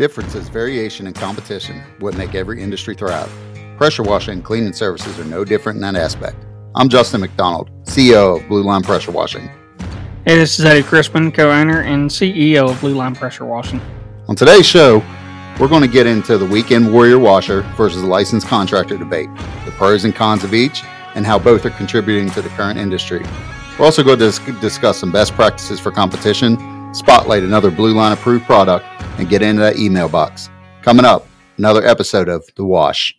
[0.00, 3.30] Differences, variation, and competition would make every industry thrive.
[3.76, 6.38] Pressure washing and cleaning services are no different in that aspect.
[6.74, 9.50] I'm Justin McDonald, CEO of Blue Line Pressure Washing.
[10.24, 13.78] Hey, this is Eddie Crispin, co owner and CEO of Blue Line Pressure Washing.
[14.26, 15.04] On today's show,
[15.60, 19.28] we're going to get into the weekend warrior washer versus licensed contractor debate,
[19.66, 20.82] the pros and cons of each,
[21.14, 23.22] and how both are contributing to the current industry.
[23.78, 26.56] We're also going to discuss some best practices for competition,
[26.92, 28.84] spotlight another Blue Line approved product,
[29.18, 30.50] and get into that email box.
[30.82, 31.26] Coming up,
[31.58, 33.16] another episode of The Wash.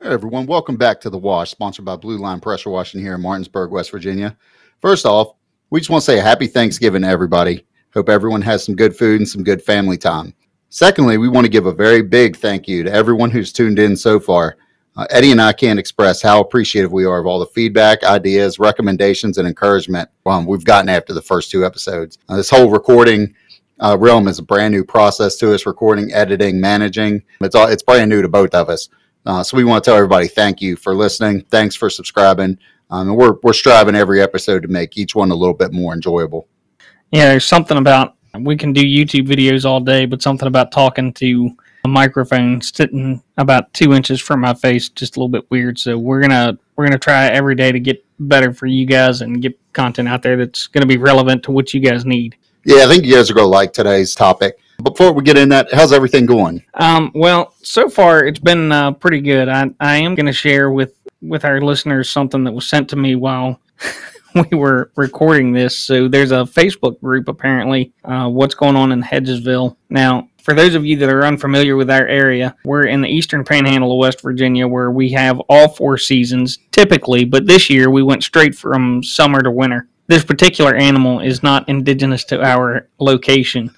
[0.00, 3.22] Hey everyone, welcome back to The Wash, sponsored by Blue Line Pressure Washing here in
[3.22, 4.36] Martinsburg, West Virginia.
[4.80, 5.34] First off,
[5.70, 7.66] we just want to say a happy Thanksgiving to everybody.
[7.92, 10.34] Hope everyone has some good food and some good family time.
[10.68, 13.96] Secondly, we want to give a very big thank you to everyone who's tuned in
[13.96, 14.58] so far.
[14.98, 18.58] Uh, Eddie and I can't express how appreciative we are of all the feedback, ideas,
[18.58, 22.18] recommendations, and encouragement um, we've gotten after the first two episodes.
[22.28, 23.32] Uh, this whole recording
[23.78, 27.22] uh, realm is a brand new process to us recording editing managing.
[27.40, 28.88] It's all it's brand new to both of us.
[29.24, 31.42] Uh, so we want to tell everybody thank you for listening.
[31.42, 32.58] Thanks for subscribing.
[32.90, 35.94] Um, and we're, we're striving every episode to make each one a little bit more
[35.94, 36.48] enjoyable.
[37.12, 41.12] Yeah there's something about we can do youtube videos all day but something about talking
[41.14, 41.50] to
[41.88, 45.96] a microphone sitting about two inches from my face just a little bit weird so
[45.96, 49.58] we're gonna we're gonna try every day to get better for you guys and get
[49.72, 52.36] content out there that's to be relevant to what you guys need
[52.68, 54.58] yeah, I think you guys are to like today's topic.
[54.82, 56.62] Before we get in that, how's everything going?
[56.74, 59.48] Um, well, so far it's been uh, pretty good.
[59.48, 63.14] I, I am to share with with our listeners something that was sent to me
[63.14, 63.60] while
[64.34, 65.78] we were recording this.
[65.78, 67.94] So there's a Facebook group apparently.
[68.04, 70.27] Uh, what's going on in Hedgesville now?
[70.48, 73.92] For those of you that are unfamiliar with our area, we're in the eastern panhandle
[73.92, 78.22] of West Virginia where we have all four seasons typically, but this year we went
[78.22, 83.70] straight from summer to winter this particular animal is not indigenous to our location.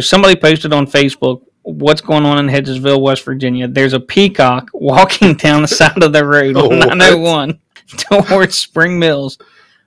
[0.00, 3.66] Somebody posted on Facebook what's going on in Hedgesville, West Virginia.
[3.66, 7.58] There's a peacock walking down the side of the road oh, on 901
[7.96, 9.38] towards Spring Mills,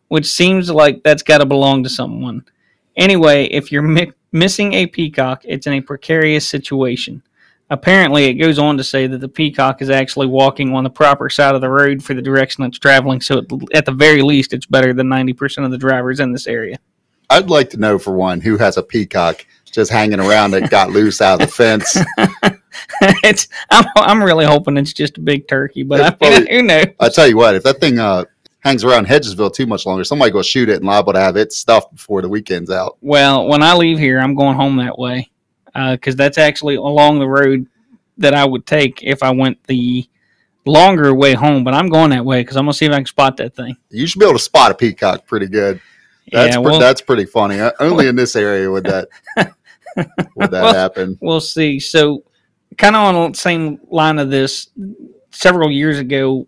[0.08, 2.44] which seems like that's got to belong to someone.
[2.98, 7.24] Anyway, if you're mi- missing a peacock, it's in a precarious situation.
[7.70, 11.30] Apparently, it goes on to say that the peacock is actually walking on the proper
[11.30, 13.22] side of the road for the direction it's traveling.
[13.22, 13.42] So,
[13.74, 16.78] at the very least, it's better than 90% of the drivers in this area.
[17.30, 20.90] I'd like to know, for one, who has a peacock just hanging around that got
[20.90, 21.98] loose out of the fence.
[23.24, 26.88] it's I'm, I'm really hoping it's just a big turkey, but I probably, who knows?
[27.00, 28.26] I tell you what, if that thing uh,
[28.62, 31.52] hangs around Hedgesville too much longer, somebody go shoot it and liable to have it
[31.52, 32.98] stuffed before the weekend's out.
[33.02, 35.30] Well, when I leave here, I'm going home that way
[35.74, 37.68] because uh, that's actually along the road
[38.18, 40.08] that I would take if I went the
[40.66, 41.64] longer way home.
[41.64, 43.76] But I'm going that way because I'm gonna see if I can spot that thing.
[43.90, 45.82] You should be able to spot a peacock pretty good.
[46.32, 47.60] That's yeah, well, pre- that's pretty funny.
[47.60, 49.10] Uh, only in this area would that
[50.36, 51.18] would that well, happen.
[51.22, 51.80] We'll see.
[51.80, 52.24] So,
[52.78, 54.70] kind of on the same line of this,
[55.32, 56.48] several years ago,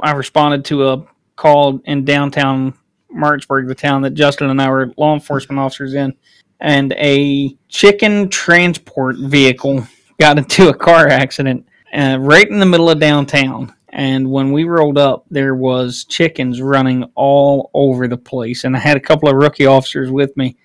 [0.00, 1.06] I responded to a
[1.36, 2.74] call in downtown
[3.10, 6.14] Martinsburg, the town that Justin and I were law enforcement officers in
[6.62, 9.84] and a chicken transport vehicle
[10.18, 13.74] got into a car accident uh, right in the middle of downtown.
[13.88, 18.64] And when we rolled up, there was chickens running all over the place.
[18.64, 20.56] And I had a couple of rookie officers with me,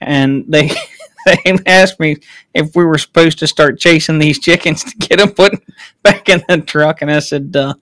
[0.00, 0.70] and they
[1.26, 2.16] they asked me
[2.52, 5.54] if we were supposed to start chasing these chickens to get them put
[6.02, 7.00] back in the truck.
[7.00, 7.74] And I said, uh,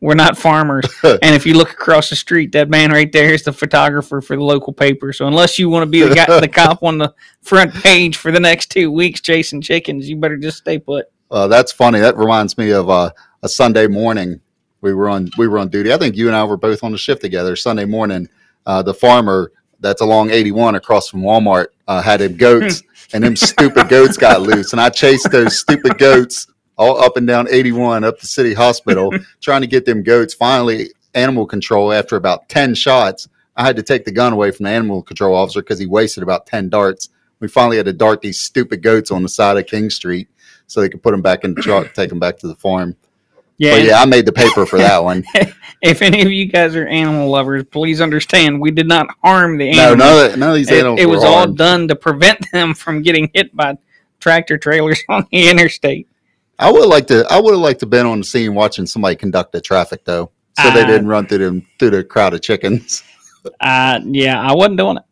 [0.00, 0.84] we're not farmers.
[1.04, 4.36] and if you look across the street, that man right there is the photographer for
[4.36, 5.12] the local paper.
[5.12, 8.30] So unless you want to be the guy, the cop on the front page for
[8.30, 11.06] the next two weeks chasing chickens, you better just stay put.
[11.30, 11.98] Uh, that's funny.
[12.00, 13.10] That reminds me of uh,
[13.42, 14.40] a Sunday morning.
[14.80, 15.92] We were on we were on duty.
[15.92, 17.56] I think you and I were both on the shift together.
[17.56, 18.28] Sunday morning,
[18.66, 22.82] uh, the farmer that's along 81 across from Walmart uh, had him goats,
[23.12, 26.46] and them stupid goats got loose, and I chased those stupid goats
[26.76, 30.34] all up and down 81 up to City Hospital, trying to get them goats.
[30.34, 34.64] Finally, animal control, after about 10 shots, I had to take the gun away from
[34.64, 37.08] the animal control officer because he wasted about 10 darts.
[37.40, 40.28] We finally had to dart these stupid goats on the side of King Street
[40.66, 42.96] so they could put them back in the truck, take them back to the farm.
[43.58, 45.24] Yeah, but yeah, I made the paper for that one.
[45.82, 49.70] if any of you guys are animal lovers, please understand we did not harm the
[49.70, 49.98] animals.
[49.98, 51.00] No, none of, none of these animals.
[51.00, 51.50] It, it was harmed.
[51.50, 53.78] all done to prevent them from getting hit by
[54.20, 56.06] tractor trailers on the interstate.
[56.58, 57.26] I would like to.
[57.30, 60.30] I would have liked to been on the scene watching somebody conduct the traffic though,
[60.60, 63.02] so uh, they didn't run through them through the crowd of chickens.
[63.60, 65.02] uh, yeah, I wasn't doing it.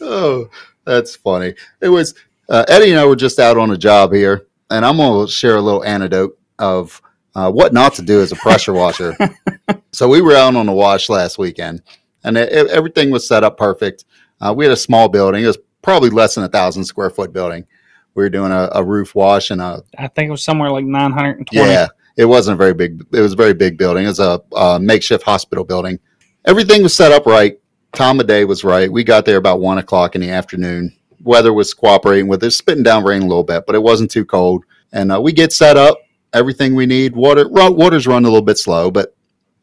[0.00, 0.48] Oh,
[0.84, 1.54] that's funny.
[1.80, 2.14] It was
[2.48, 5.56] uh, Eddie and I were just out on a job here, and I'm gonna share
[5.56, 7.00] a little anecdote of
[7.34, 9.16] uh, what not to do as a pressure washer.
[9.92, 11.82] so we were out on the wash last weekend,
[12.22, 14.04] and it, it, everything was set up perfect.
[14.40, 17.32] Uh, we had a small building; it was probably less than a thousand square foot
[17.32, 17.66] building
[18.16, 20.84] We were doing a, a roof wash and a I think it was somewhere like
[20.84, 21.46] 920.
[21.68, 21.86] yeah.
[22.16, 23.04] It wasn't a very big.
[23.12, 24.04] It was a very big building.
[24.04, 25.98] It was a, a makeshift hospital building.
[26.46, 27.58] Everything was set up right.
[27.92, 28.90] Time of day was right.
[28.90, 30.96] We got there about one o'clock in the afternoon.
[31.22, 34.24] Weather was cooperating with it, spitting down rain a little bit, but it wasn't too
[34.24, 34.64] cold.
[34.92, 35.98] And uh, we get set up.
[36.32, 37.14] Everything we need.
[37.14, 37.46] Water.
[37.48, 39.14] Water's run a little bit slow, but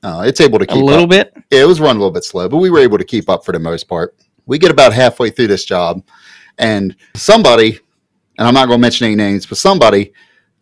[0.04, 1.10] uh, it's able to keep up A little up.
[1.10, 1.34] bit.
[1.50, 3.44] Yeah, it was run a little bit slow, but we were able to keep up
[3.46, 4.16] for the most part.
[4.46, 6.04] We get about halfway through this job,
[6.60, 7.80] and somebody,
[8.38, 10.14] and I'm not going to mention any names, but somebody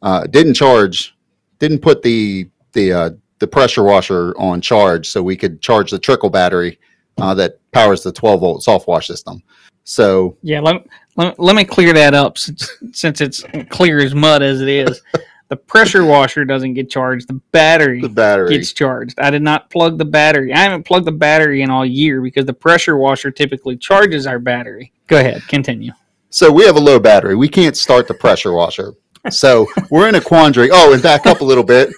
[0.02, 1.16] uh, didn't charge,
[1.60, 3.10] didn't put the the uh,
[3.40, 6.80] the pressure washer on charge, so we could charge the trickle battery
[7.18, 9.42] uh, that powers the 12 volt soft wash system.
[9.84, 10.86] So Yeah, let,
[11.18, 15.02] let, let me clear that up since, since it's clear as mud as it is.
[15.50, 17.28] The pressure washer doesn't get charged.
[17.28, 19.20] The battery the battery, gets charged.
[19.20, 20.54] I did not plug the battery.
[20.54, 24.40] I haven't plugged the battery in all year because the pressure washer typically charges our
[24.40, 24.94] battery.
[25.08, 25.92] Go ahead, continue.
[26.32, 27.36] So we have a low battery.
[27.36, 28.94] We can't start the pressure washer.
[29.30, 30.70] So we're in a quandary.
[30.72, 31.94] Oh, and back up a little bit.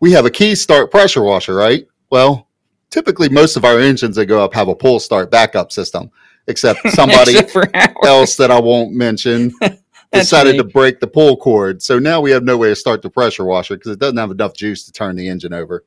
[0.00, 1.86] We have a key start pressure washer, right?
[2.10, 2.48] Well,
[2.90, 6.10] typically most of our engines that go up have a pull start backup system,
[6.48, 9.52] except somebody Except else that I won't mention
[10.12, 10.58] decided me.
[10.58, 11.82] to break the pull cord.
[11.82, 14.30] So now we have no way to start the pressure washer because it doesn't have
[14.30, 15.84] enough juice to turn the engine over.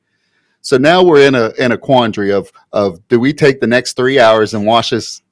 [0.62, 3.94] So now we're in a in a quandary of of do we take the next
[3.94, 5.22] three hours and wash this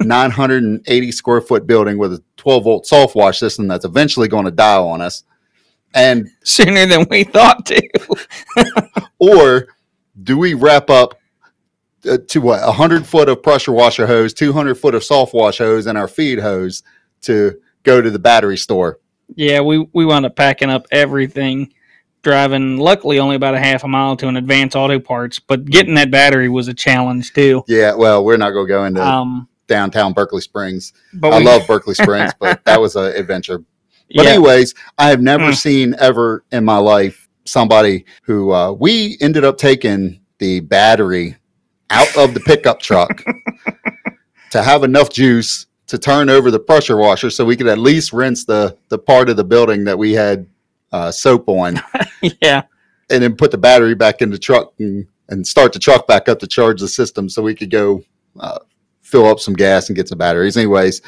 [0.00, 4.50] 980 square foot building with a 12 volt soft wash system that's eventually going to
[4.50, 5.24] die on us,
[5.94, 7.82] and sooner than we thought to.
[9.18, 9.68] or
[10.22, 11.18] do we wrap up
[12.08, 15.86] uh, to what 100 foot of pressure washer hose, 200 foot of soft wash hose,
[15.86, 16.82] and our feed hose
[17.22, 19.00] to go to the battery store?
[19.34, 21.72] Yeah, we we wound up packing up everything,
[22.22, 25.94] driving luckily only about a half a mile to an Advance Auto Parts, but getting
[25.94, 27.64] that battery was a challenge too.
[27.66, 30.92] Yeah, well, we're not going to go into Um, downtown Berkeley Springs.
[31.14, 33.58] but I we, love Berkeley Springs, but that was an adventure.
[34.14, 35.56] But yeah, anyways, I have never Mm.
[35.56, 41.36] seen ever in my life somebody who uh, we ended up taking the battery
[41.90, 43.22] out of the pickup truck
[44.50, 48.12] to have enough juice to turn over the pressure washer so we could at least
[48.12, 50.46] rinse the the part of the building that we had
[50.92, 51.80] uh, soap on
[52.42, 52.62] yeah,
[53.10, 56.28] and then put the battery back in the truck and, and start the truck back
[56.28, 58.02] up to charge the system so we could go
[58.40, 58.58] uh,
[59.06, 61.02] fill up some gas and get some batteries anyways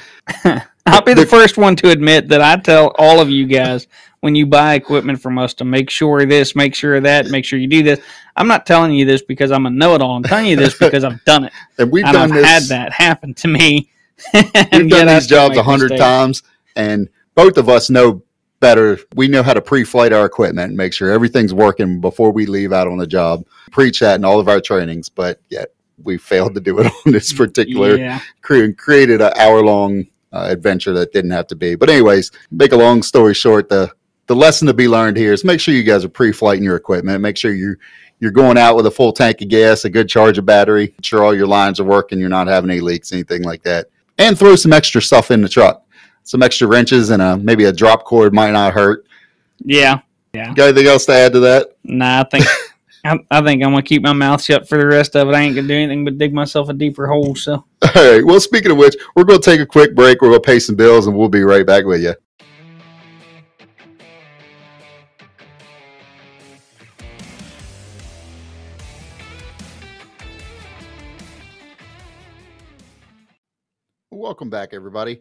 [0.89, 3.87] I'll be the first one to admit that I tell all of you guys
[4.21, 7.59] when you buy equipment from us to make sure this, make sure that, make sure
[7.59, 8.01] you do this.
[8.37, 10.17] I'm not telling you this because I'm a know-it-all.
[10.17, 12.63] I'm telling you this because I've done it and we've and done I've this had
[12.65, 13.91] that happen to me.
[14.35, 16.43] We've done these jobs a hundred times,
[16.75, 18.21] and both of us know
[18.59, 18.99] better.
[19.15, 22.73] We know how to pre-flight our equipment and make sure everything's working before we leave
[22.73, 23.47] out on the job.
[23.71, 25.73] Preach that in all of our trainings, but yet
[26.03, 27.97] we failed to do it on this particular.
[27.97, 31.75] Yeah, and created an hour-long uh, adventure that didn't have to be.
[31.75, 33.93] But anyways, make a long story short, the
[34.27, 37.23] the lesson to be learned here is make sure you guys are pre-flighting your equipment.
[37.23, 37.77] Make sure you
[38.21, 41.05] you're going out with a full tank of gas, a good charge of battery, make
[41.05, 43.89] sure all your lines are working, you're not having any leaks, anything like that.
[44.19, 45.85] And throw some extra stuff in the truck.
[46.25, 49.07] Some extra wrenches and a, maybe a drop cord might not hurt.
[49.65, 50.01] yeah.
[50.35, 50.53] Yeah.
[50.53, 51.69] Got anything else to add to that?
[51.85, 52.45] Nah, I think
[53.09, 55.35] I, I think I'm gonna keep my mouth shut for the rest of it.
[55.35, 57.35] I ain't gonna do anything but dig myself a deeper hole.
[57.35, 57.53] So
[57.83, 58.25] All right.
[58.25, 60.21] Well, speaking of which, we're to take a quick break.
[60.21, 62.15] We're to pay some bills and we'll be right back with you.
[74.11, 75.21] Welcome back, everybody.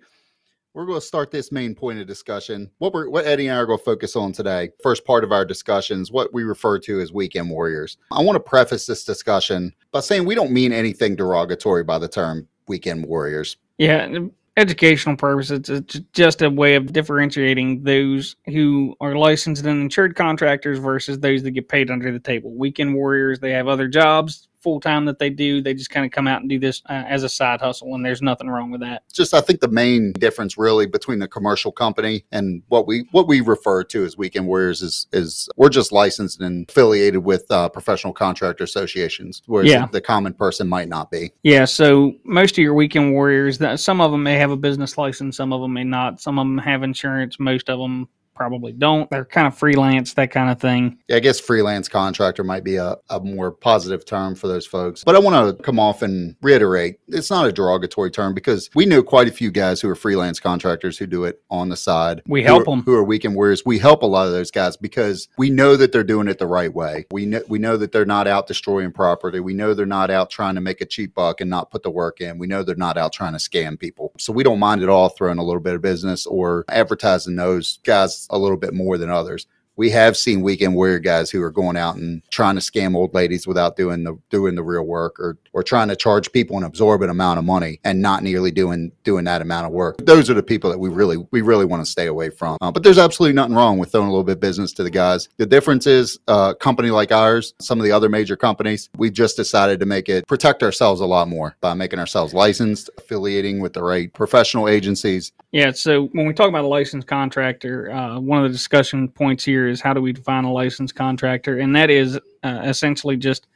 [0.77, 2.69] We're going to start this main point of discussion.
[2.77, 5.31] What we're, what Eddie and I are going to focus on today, first part of
[5.31, 7.97] our discussions, what we refer to as weekend warriors.
[8.11, 12.07] I want to preface this discussion by saying we don't mean anything derogatory by the
[12.07, 13.57] term weekend warriors.
[13.79, 14.19] yeah,
[14.55, 20.77] educational purposes, it's just a way of differentiating those who are licensed and insured contractors
[20.77, 22.53] versus those that get paid under the table.
[22.53, 25.61] Weekend warriors, they have other jobs full time that they do.
[25.61, 28.05] They just kind of come out and do this uh, as a side hustle, and
[28.05, 29.03] there's nothing wrong with that.
[29.13, 33.27] just I think the main difference really between the commercial company and what we what
[33.27, 37.69] we refer to as weekend warriors is is we're just licensed and affiliated with uh,
[37.69, 39.87] professional contractor associations, whereas Yeah.
[39.91, 41.31] the, common person might not be.
[41.43, 44.97] Yeah, so most of your weekend warriors, that some of them may have a business
[44.97, 46.21] license, some of them may not.
[46.21, 48.07] Some of them have insurance, most of them
[48.37, 49.09] probably don't.
[49.09, 50.99] They're kind of freelance, that kind of thing.
[51.07, 55.03] Yeah, I guess freelance contractor might be a, a more positive term for those folks.
[55.03, 58.85] But I want to come off and reiterate it's not a derogatory term because we
[58.85, 62.21] know quite a few guys who are freelance contractors who do it on the side.
[62.27, 62.83] We help who are, them.
[62.85, 63.65] Who are weekend warriors.
[63.65, 66.47] We help a lot of those guys because we know that they're doing it the
[66.47, 67.05] right way.
[67.11, 69.39] We know, we know that they're not out destroying property.
[69.39, 71.89] We know they're not out trying to make a cheap buck and not put the
[71.89, 72.37] work in.
[72.37, 74.13] We know they're not out trying to scam people.
[74.17, 77.79] So we don't mind at all throwing a little bit of business or advertising those
[77.83, 81.51] guys a little bit more than others we have seen weekend warrior guys who are
[81.51, 85.19] going out and trying to scam old ladies without doing the doing the real work
[85.19, 88.91] or or trying to charge people an absorbent amount of money and not nearly doing
[89.03, 89.97] doing that amount of work.
[89.99, 92.57] Those are the people that we really we really want to stay away from.
[92.59, 94.89] Uh, but there's absolutely nothing wrong with throwing a little bit of business to the
[94.89, 95.29] guys.
[95.37, 99.11] The difference is a uh, company like ours, some of the other major companies, we
[99.11, 103.59] just decided to make it protect ourselves a lot more by making ourselves licensed, affiliating
[103.59, 105.31] with the right professional agencies.
[105.51, 105.71] Yeah.
[105.71, 109.66] So when we talk about a licensed contractor, uh, one of the discussion points here
[109.67, 111.59] is how do we define a licensed contractor?
[111.59, 113.47] And that is uh, essentially just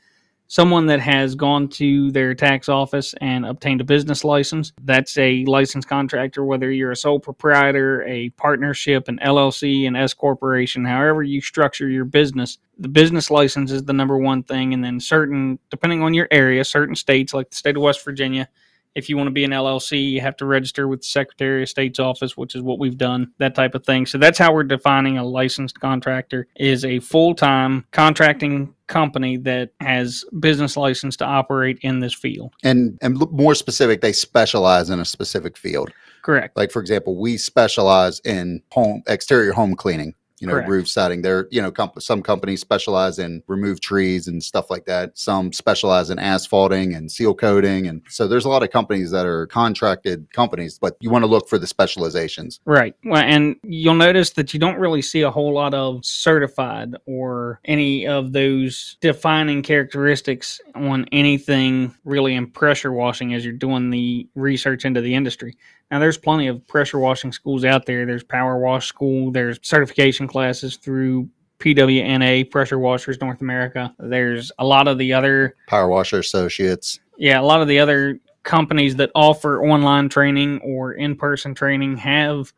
[0.52, 4.74] someone that has gone to their tax office and obtained a business license.
[4.82, 10.14] That's a licensed contractor, whether you're a sole proprietor, a partnership, an LLC, an S
[10.14, 12.58] corporation, however you structure your business.
[12.78, 14.74] The business license is the number one thing.
[14.74, 18.50] And then certain, depending on your area, certain states like the state of West Virginia,
[18.96, 21.70] if you want to be an LLC, you have to register with the Secretary of
[21.70, 24.06] State's office, which is what we've done, that type of thing.
[24.06, 30.26] So that's how we're defining a licensed contractor is a full-time contracting company that has
[30.40, 32.54] business license to operate in this field.
[32.64, 35.92] And and more specific, they specialize in a specific field.
[36.24, 36.58] Correct.
[36.58, 40.70] Like for example, we specialize in home exterior home cleaning you know, Correct.
[40.70, 41.22] roof siding.
[41.22, 45.18] There, you know, comp- some companies specialize in remove trees and stuff like that.
[45.18, 49.28] Some specialize in asphalting and seal coating, and so there's a lot of companies that
[49.28, 50.80] are contracted companies.
[50.80, 52.96] But you want to look for the specializations, right?
[53.06, 57.60] Well, and you'll notice that you don't really see a whole lot of certified or
[57.66, 64.28] any of those defining characteristics on anything really in pressure washing as you're doing the
[64.34, 65.56] research into the industry.
[65.92, 68.06] Now, there's plenty of pressure washing schools out there.
[68.06, 69.30] There's Power Wash School.
[69.30, 71.30] There's certification classes through
[71.60, 73.94] PWNA, Pressure Washers North America.
[74.00, 77.02] There's a lot of the other Power Washer Associates.
[77.18, 81.98] Yeah, a lot of the other companies that offer online training or in person training
[81.98, 82.54] have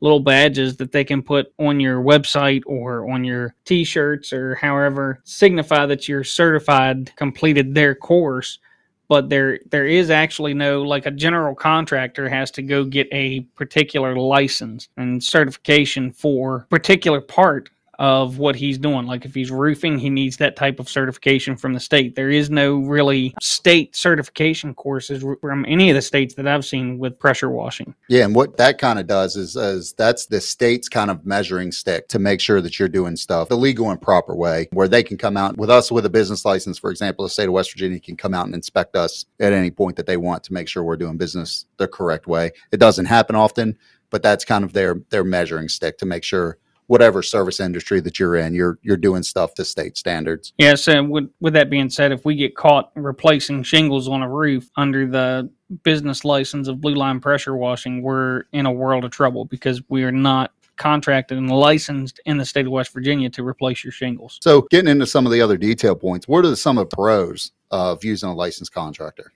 [0.00, 4.54] little badges that they can put on your website or on your t shirts or
[4.54, 8.58] however signify that you're certified, completed their course
[9.08, 13.40] but there there is actually no like a general contractor has to go get a
[13.56, 19.06] particular license and certification for particular part of what he's doing.
[19.06, 22.14] Like if he's roofing, he needs that type of certification from the state.
[22.14, 26.98] There is no really state certification courses from any of the states that I've seen
[26.98, 27.94] with pressure washing.
[28.08, 31.72] Yeah, and what that kind of does is, is that's the state's kind of measuring
[31.72, 35.02] stick to make sure that you're doing stuff the legal and proper way, where they
[35.02, 37.72] can come out with us with a business license, for example, the state of West
[37.72, 40.68] Virginia can come out and inspect us at any point that they want to make
[40.68, 42.52] sure we're doing business the correct way.
[42.70, 43.76] It doesn't happen often,
[44.10, 46.58] but that's kind of their their measuring stick to make sure
[46.88, 50.52] whatever service industry that you're in, you're you're doing stuff to state standards.
[50.58, 54.28] Yes, and with with that being said, if we get caught replacing shingles on a
[54.28, 55.48] roof under the
[55.84, 60.02] business license of Blue Line Pressure Washing, we're in a world of trouble because we
[60.02, 64.38] are not contracted and licensed in the state of West Virginia to replace your shingles.
[64.42, 67.52] So, getting into some of the other detail points, what are some of the pros
[67.70, 69.32] of using a licensed contractor?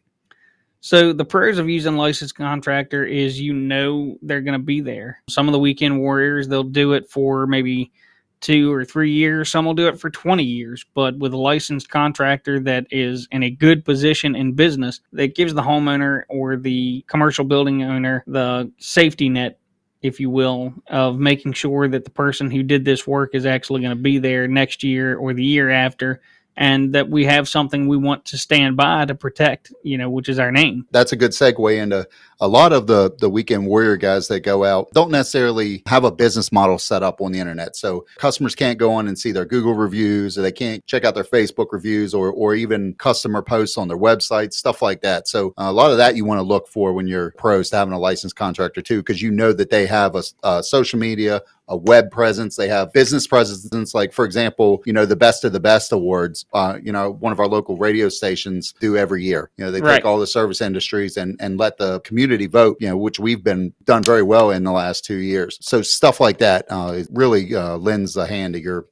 [0.85, 5.23] So the pros of using licensed contractor is you know they're going to be there.
[5.29, 7.93] Some of the weekend warriors they'll do it for maybe
[8.41, 9.49] two or three years.
[9.49, 10.85] Some will do it for 20 years.
[10.95, 15.55] But with a licensed contractor that is in a good position in business, that gives
[15.55, 19.61] the homeowner or the commercial building owner the safety net
[20.03, 23.81] if you will, of making sure that the person who did this work is actually
[23.81, 26.21] going to be there next year or the year after
[26.57, 30.29] and that we have something we want to stand by to protect, you know, which
[30.29, 30.87] is our name.
[30.91, 32.07] That's a good segue into
[32.41, 36.11] a lot of the the weekend warrior guys that go out don't necessarily have a
[36.11, 37.77] business model set up on the internet.
[37.77, 41.15] So customers can't go on and see their Google reviews or they can't check out
[41.15, 45.29] their Facebook reviews or or even customer posts on their website, stuff like that.
[45.29, 47.95] So a lot of that you want to look for when you're pros to having
[47.95, 51.76] a licensed contractor too, because you know that they have a, a social media, a
[51.76, 52.55] web presence.
[52.55, 53.95] They have business presence.
[53.95, 57.33] Like, for example, you know, the best of the best awards, uh, you know, one
[57.33, 59.50] of our local radio stations do every year.
[59.57, 59.97] You know, they right.
[59.97, 63.43] take all the service industries and, and let the community vote, you know, which we've
[63.43, 65.59] been done very well in the last two years.
[65.62, 68.87] So stuff like that uh, really uh, lends a hand to your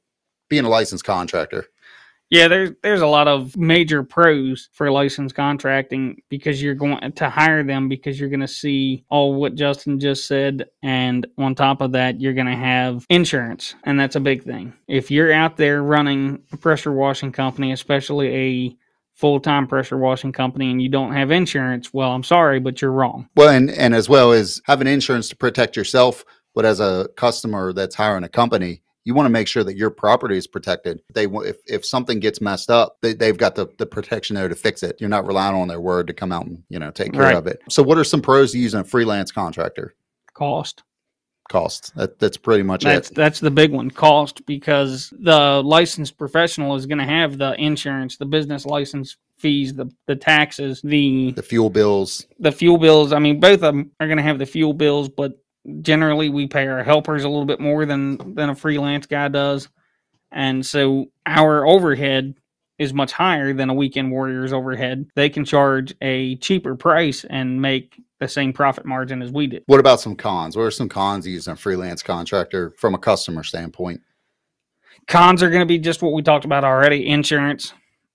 [0.49, 1.67] being a licensed contractor.
[2.31, 7.29] Yeah, there's there's a lot of major pros for licensed contracting because you're going to
[7.29, 11.81] hire them because you're going to see all what Justin just said, and on top
[11.81, 14.71] of that, you're going to have insurance, and that's a big thing.
[14.87, 18.77] If you're out there running a pressure washing company, especially a
[19.13, 22.93] full time pressure washing company, and you don't have insurance, well, I'm sorry, but you're
[22.93, 23.27] wrong.
[23.35, 26.23] Well, and and as well as having insurance to protect yourself,
[26.55, 29.89] but as a customer that's hiring a company, you want to make sure that your
[29.89, 31.01] property is protected.
[31.13, 34.55] They if if something gets messed up, they, they've got the, the protection there to
[34.55, 34.97] fix it.
[34.99, 37.35] You're not relying on their word to come out and you know take care Right.
[37.35, 37.61] of it.
[37.69, 39.95] So, what are some pros to using a freelance contractor?
[40.33, 40.83] Cost.
[41.49, 41.93] Cost.
[41.95, 43.15] That, that's pretty much That's it.
[43.15, 48.15] that's the big one, cost, because the licensed professional is going to have the insurance,
[48.17, 52.25] the business license fees, the the taxes, the The fuel bills.
[52.39, 53.11] the fuel bills.
[53.11, 55.33] I mean, both of them are going to have the fuel bills, but
[55.81, 59.69] generally we pay our helpers a little bit more than than a freelance guy does,
[60.31, 62.35] and so our overhead
[62.79, 65.05] is much higher than a weekend warriors overhead.
[65.15, 69.63] They can charge a cheaper price and make the same profit margin as we did.
[69.67, 70.57] What about some cons?
[70.57, 74.01] What are some cons of using a freelance contractor from a customer standpoint?
[75.07, 77.73] Cons are going to be just what we talked about already insurance.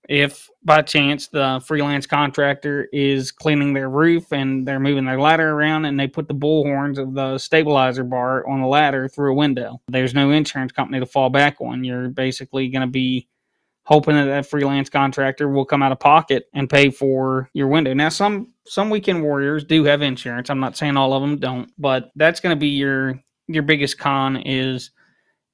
[0.09, 5.51] If by chance the freelance contractor is cleaning their roof and they're moving their ladder
[5.51, 9.31] around and they put the bull horns of the stabilizer bar on the ladder through
[9.31, 11.85] a window, there's no insurance company to fall back on.
[11.85, 13.29] You're basically going to be
[13.83, 17.93] hoping that that freelance contractor will come out of pocket and pay for your window.
[17.93, 20.49] Now, some some weekend warriors do have insurance.
[20.49, 23.97] I'm not saying all of them don't, but that's going to be your your biggest
[23.97, 24.91] con is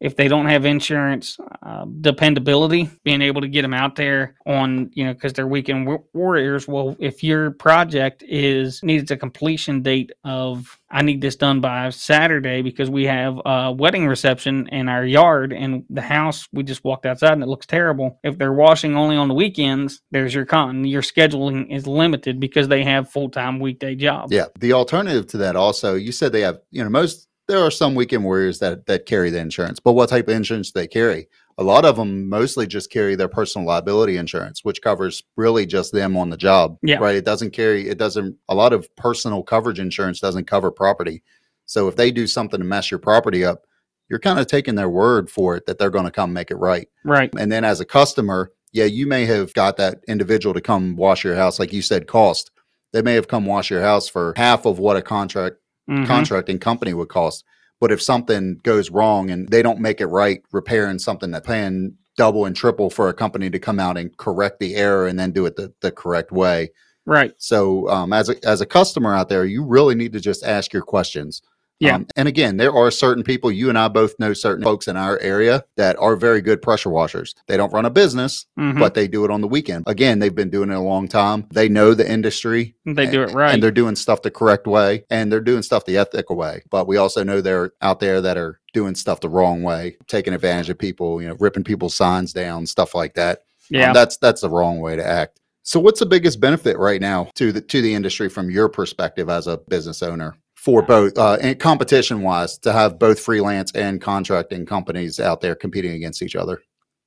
[0.03, 4.91] if they don't have insurance, uh, dependability, being able to get them out there on,
[4.93, 6.67] you know, because they're weekend wa- warriors.
[6.67, 11.89] Well, if your project is needs a completion date of, I need this done by
[11.91, 16.83] Saturday because we have a wedding reception in our yard and the house, we just
[16.83, 18.19] walked outside and it looks terrible.
[18.25, 20.83] If they're washing only on the weekends, there's your con.
[20.83, 24.33] Your scheduling is limited because they have full time weekday jobs.
[24.33, 24.48] Yeah.
[24.60, 27.96] The alternative to that also, you said they have, you know, most there are some
[27.96, 31.28] weekend warriors that that carry the insurance, but what type of insurance do they carry?
[31.58, 35.92] A lot of them mostly just carry their personal liability insurance, which covers really just
[35.92, 36.78] them on the job.
[36.82, 36.98] Yeah.
[36.98, 37.16] Right.
[37.16, 41.22] It doesn't carry it doesn't a lot of personal coverage insurance doesn't cover property.
[41.66, 43.64] So if they do something to mess your property up,
[44.10, 46.56] you're kind of taking their word for it that they're going to come make it
[46.56, 46.88] right.
[47.04, 47.32] Right.
[47.38, 51.24] And then as a customer, yeah, you may have got that individual to come wash
[51.24, 52.52] your house, like you said, cost.
[52.92, 55.58] They may have come wash your house for half of what a contract
[55.90, 56.08] Mhm.
[56.08, 57.44] contracting company would cost.
[57.80, 61.98] But if something goes wrong and they don't make it right, repairing something that paying
[62.16, 65.31] double and triple for a company to come out and correct the error and then
[65.31, 66.72] do it the, the correct way.
[67.05, 67.34] Right.
[67.38, 70.72] So um, as a as a customer out there, you really need to just ask
[70.72, 71.42] your questions.
[71.83, 71.96] Yeah.
[71.96, 74.96] Um, and again, there are certain people, you and I both know certain folks in
[74.98, 77.35] our area that are very good pressure washers.
[77.48, 78.79] They don't run a business, Mhm.
[78.79, 79.83] but they do it on the weekend.
[79.87, 81.46] Again, they've been doing it a long time.
[81.51, 82.75] They know the industry.
[82.85, 83.53] they do it right.
[83.53, 86.63] And they're doing stuff the correct way and they're doing stuff the ethical way.
[86.69, 90.33] But we also know they're out there that are doing stuff the wrong way, taking
[90.33, 93.39] advantage of people, you know, ripping people's signs down, stuff like that.
[93.74, 93.93] Um, yeah.
[93.93, 95.39] that's that's the wrong way to act.
[95.63, 99.29] So what's the biggest benefit right now to the to the industry from your perspective
[99.29, 104.00] as a business owner for both uh, and competition wise to have both freelance and
[104.00, 106.62] contracting companies out there competing against each other?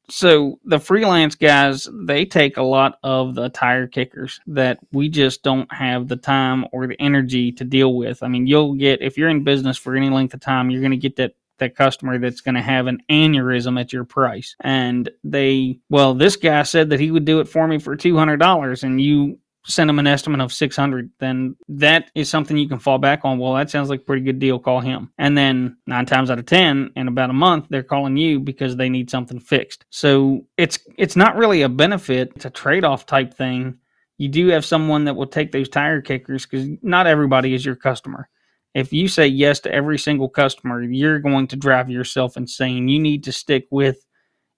[0.08, 5.42] so the freelance guys they take a lot of the tire kickers that we just
[5.42, 9.18] don't have the time or the energy to deal with i mean you'll get if
[9.18, 12.18] you're in business for any length of time you're going to get that that customer
[12.18, 16.90] that's going to have an aneurysm at your price and they well this guy said
[16.90, 20.40] that he would do it for me for $200 and you send them an estimate
[20.40, 23.38] of 600 then that is something you can fall back on.
[23.38, 24.58] Well that sounds like a pretty good deal.
[24.58, 25.10] Call him.
[25.18, 28.76] And then nine times out of ten in about a month they're calling you because
[28.76, 29.84] they need something fixed.
[29.90, 32.32] So it's it's not really a benefit.
[32.36, 33.78] It's a trade-off type thing.
[34.18, 37.76] You do have someone that will take those tire kickers because not everybody is your
[37.76, 38.28] customer.
[38.74, 42.88] If you say yes to every single customer you're going to drive yourself insane.
[42.88, 44.06] You need to stick with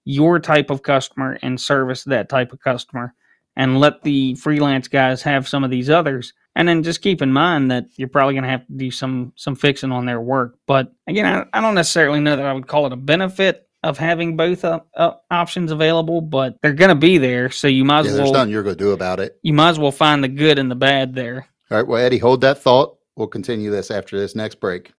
[0.05, 3.15] your type of customer and service that type of customer
[3.59, 7.31] and let the freelance guys have some of these others and then just keep in
[7.31, 10.55] mind that you're probably going to have to do some some fixing on their work
[10.65, 13.97] but again I, I don't necessarily know that i would call it a benefit of
[13.97, 18.05] having both uh, uh, options available but they're going to be there so you might
[18.05, 19.37] Yeah, as there's well nothing you're going to do about it.
[19.43, 21.87] you might as well find the good and the bad there All right.
[21.87, 22.97] Well, Eddie, hold that thought.
[23.15, 24.91] We'll continue this after this next break.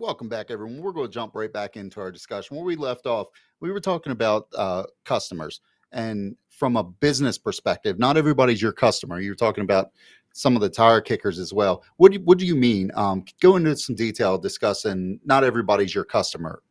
[0.00, 0.80] Welcome back, everyone.
[0.80, 2.56] We're going to jump right back into our discussion.
[2.56, 3.26] Where we left off,
[3.58, 9.20] we were talking about uh, customers And from a business perspective, not everybody's your customer.
[9.20, 9.90] You're talking about
[10.34, 11.82] some of the tire kickers as well.
[11.96, 12.92] What do you, what do you mean?
[12.94, 16.62] Um, go into some detail discussing not everybody's your customer.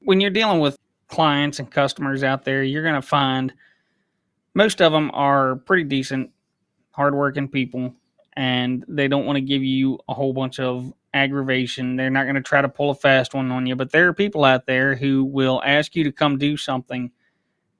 [0.00, 3.52] When you're dealing with clients and customers out there, you're going to find
[4.54, 6.30] most of them are pretty decent,
[6.92, 7.94] hardworking people,
[8.36, 11.96] and they don't want to give you a whole bunch of aggravation.
[11.96, 14.12] They're not going to try to pull a fast one on you, but there are
[14.12, 17.10] people out there who will ask you to come do something,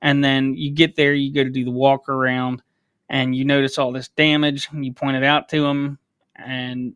[0.01, 2.63] and then you get there, you go to do the walk around,
[3.09, 5.99] and you notice all this damage, and you point it out to them,
[6.35, 6.93] and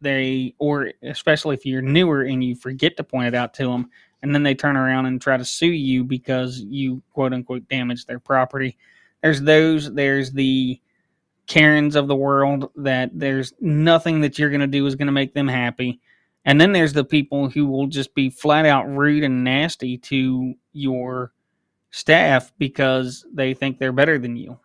[0.00, 3.88] they, or especially if you're newer and you forget to point it out to them,
[4.22, 8.06] and then they turn around and try to sue you because you quote unquote damaged
[8.06, 8.76] their property.
[9.22, 10.80] There's those, there's the
[11.50, 15.12] Karens of the world that there's nothing that you're going to do is going to
[15.12, 16.00] make them happy.
[16.44, 20.54] And then there's the people who will just be flat out rude and nasty to
[20.72, 21.32] your
[21.90, 24.60] staff because they think they're better than you.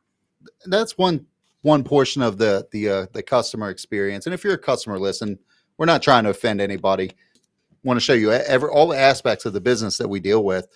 [0.68, 1.26] That's one
[1.64, 4.28] one portion of the the uh, the customer experience.
[4.28, 5.40] And if you're a customer, listen,
[5.78, 7.14] we're not trying to offend anybody.
[7.84, 10.68] Want to show you every all the aspects of the business that we deal with.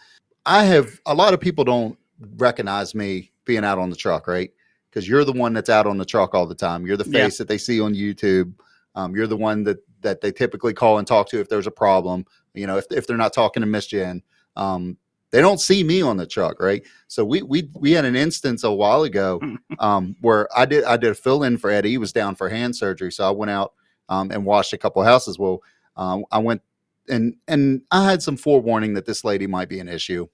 [0.48, 2.00] I have a lot of people don't
[2.38, 4.52] recognize me being out on the truck, right?
[4.90, 6.86] Because you're the one that's out on the truck all the time.
[6.86, 7.38] You're the face Yeah.
[7.40, 8.54] that they see on YouTube.
[8.96, 11.72] Um, you're the one that that they typically call and talk to if there's a
[11.72, 12.26] problem.
[12.54, 14.24] You know, if if they're not talking to Miss Jen,
[14.56, 14.98] um,
[15.32, 16.82] they don't see me on the truck, right?
[17.08, 19.40] So we we we had an instance a while ago
[19.80, 21.92] um, where I did I did a fill in for Eddie.
[21.92, 23.74] He was down for hand surgery, so I went out
[24.10, 25.38] um, and washed a couple houses.
[25.38, 25.62] Well,
[25.98, 26.62] um, I went
[27.08, 30.28] and and I had some forewarning that this lady might be an issue.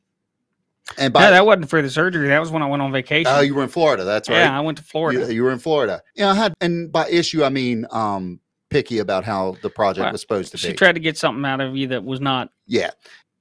[0.97, 2.27] And by no, that wasn't for the surgery.
[2.27, 3.31] That was when I went on vacation.
[3.33, 4.03] oh, you were in Florida.
[4.03, 4.37] That's right.
[4.37, 5.19] Yeah, I went to Florida.
[5.27, 6.01] You, you were in Florida.
[6.15, 10.11] Yeah, I had, and by issue I mean um, picky about how the project Well,
[10.11, 10.71] was supposed to she be.
[10.73, 12.49] She tried to get something out of you that was not.
[12.67, 12.91] yeah,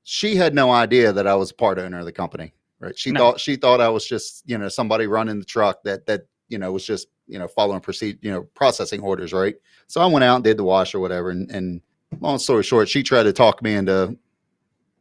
[0.04, 2.52] she had no idea that I was a part owner of the company.
[2.80, 2.98] Right?
[2.98, 3.20] She No.
[3.20, 6.59] thought she thought I was just you know somebody running the truck that that you
[6.59, 9.33] know was just you know following proceed you know processing orders.
[9.33, 9.54] Right?
[9.87, 11.30] So I went out and did the wash or whatever.
[11.30, 11.80] And, and
[12.20, 14.16] long story short, she tried to talk me into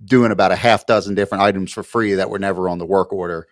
[0.06, 3.14] doing about a half dozen different items for free that were never on the work
[3.14, 3.48] order.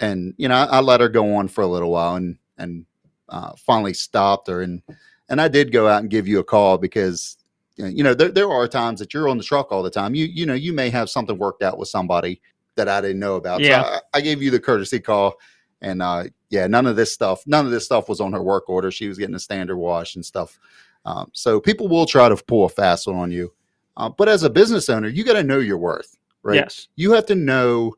[0.00, 2.86] And you know, I, I let her go on for a little while, and and
[3.28, 4.62] uh, finally stopped her.
[4.62, 4.82] And
[5.28, 7.36] and I did go out and give you a call because
[7.76, 10.14] you know, there, there are times that you're on the truck all the time.
[10.14, 12.40] You you know you may have something worked out with somebody
[12.76, 13.60] that I didn't know about.
[13.60, 13.82] Yeah.
[13.82, 15.34] So I, I gave you the courtesy call,
[15.80, 18.68] and uh, yeah, none of this stuff, none of this stuff was on her work
[18.68, 18.90] order.
[18.90, 20.58] She was getting a standard wash and stuff.
[21.04, 23.52] Um, so people will try to pull a fast one on you,
[23.96, 26.56] uh, but as a business owner, you got to know your worth, right?
[26.56, 26.88] Yes.
[26.96, 27.94] you have to know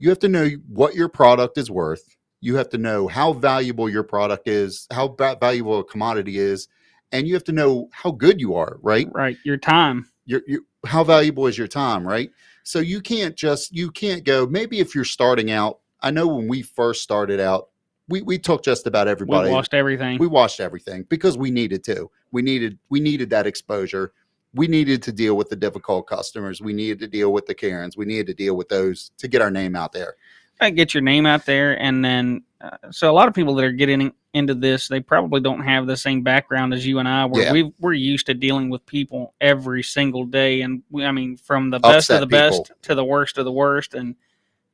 [0.00, 3.88] you have to know what your product is worth you have to know how valuable
[3.88, 6.68] your product is how va- valuable a commodity is
[7.10, 9.36] and you have to know how good you are right Right.
[9.44, 10.06] Your time.
[10.26, 12.30] your, your how valuable is your time right
[12.62, 16.46] so you can't just you can't go maybe if you're starting out i know when
[16.46, 17.70] we first started out
[18.08, 20.18] we, we took just about everybody We lost everything.
[20.18, 24.12] we watched everything because we needed to we needed we needed that exposure
[24.54, 27.96] we needed to deal with the difficult customers we needed to deal with the karens
[27.96, 30.14] we needed to deal with those to get our name out there
[30.58, 33.54] Try to get your name out there, and then uh, so a lot of people
[33.54, 37.06] that are getting into this, they probably don't have the same background as you and
[37.06, 37.26] I.
[37.26, 37.52] Where Yeah.
[37.52, 41.70] we we're used to dealing with people every single day, and we, I mean, from
[41.70, 42.64] the best Upset of the people.
[42.64, 44.16] best to the worst of the worst, and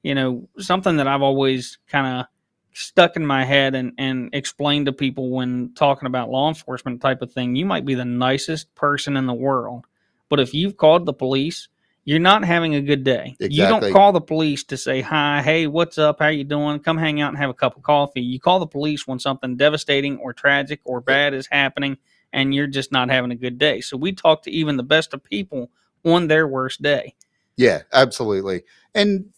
[0.03, 2.27] you know, something that I've always kind of
[2.75, 7.23] stuck in my head and and explained to people when talking about law enforcement type
[7.23, 7.57] of thing.
[7.57, 9.87] You might be the nicest person in the world,
[10.29, 11.69] but if you've called the police.
[12.07, 13.35] You're not having a good day.
[13.41, 16.81] You don't call the police to say hi, hey, what's up, how you doing?
[16.81, 18.21] Come hang out and have a cup of coffee.
[18.21, 21.97] You call the police when something devastating or tragic or bad is happening
[22.31, 23.81] and you're just not having a good day.
[23.81, 25.71] So we talk to even the best of people
[26.05, 27.15] on their worst day.
[27.57, 29.33] yeah absolutely and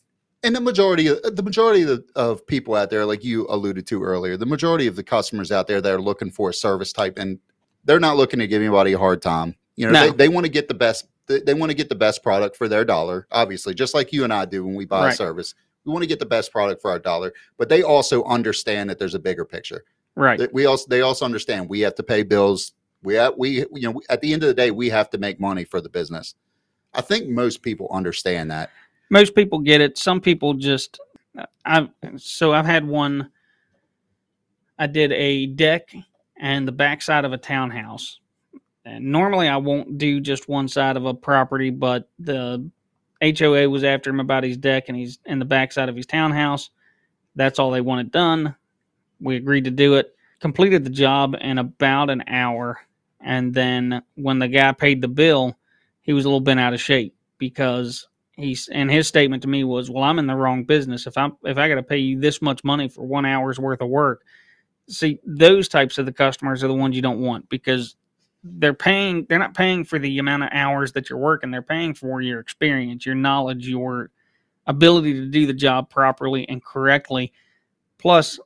[0.47, 4.03] and the majority of the majority of, of people out there like you alluded to
[4.03, 7.19] earlier the majority of the customers out there that are looking for a service type
[7.19, 7.39] and
[7.85, 9.55] they're not looking to give anybody a hard time.
[9.77, 10.11] You know No.
[10.11, 12.57] they, they want to get the best they, they want to get the best product
[12.57, 15.55] for their dollar obviously just like you and i do when we buy a service.
[15.85, 18.99] We want to get the best product for our dollar but they also understand that
[18.99, 19.85] there's a bigger picture.
[20.15, 20.53] Right.
[20.53, 22.73] we also they also understand we have to pay bills.
[23.03, 25.39] We have, we you know at the end of the day we have to make
[25.41, 26.35] money for the business.
[26.95, 28.71] I think most people understand that
[29.11, 29.99] Most people get it.
[29.99, 30.99] Some people just
[31.64, 33.31] I've so I've had one
[34.79, 35.95] I did a deck
[36.38, 38.21] and the backside of a townhouse.
[38.85, 42.71] And normally I won't do just one side of a property, but the
[43.23, 46.71] HOA was after him about his deck and he's in the backside of his townhouse.
[47.35, 48.55] That's all they wanted done.
[49.21, 50.14] We agreed to do it.
[50.40, 52.79] Completed the job in about an hour.
[53.21, 55.57] And then when the guy paid the bill,
[56.03, 59.64] he was a little bit out of shape because he's and his statement to me
[59.64, 61.07] was, "Well, I'm in the wrong business.
[61.07, 63.81] If I'm if I got to pay you this much money for one hour's worth
[63.81, 64.22] of work,
[64.88, 67.96] see those types of the customers are the ones you don't want because
[68.44, 71.92] they're paying they're not paying for the amount of hours that you're working they're paying
[71.92, 74.11] for your experience your knowledge your
[74.66, 77.33] ability to do the job properly and correctly
[77.99, 78.38] plus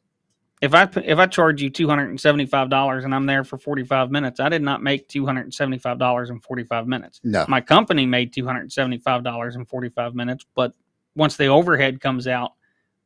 [0.61, 4.63] if i if i charge you $275 and i'm there for 45 minutes i did
[4.63, 7.45] not make $275 in 45 minutes No.
[7.49, 10.73] my company made $275 in 45 minutes but
[11.15, 12.53] once the overhead comes out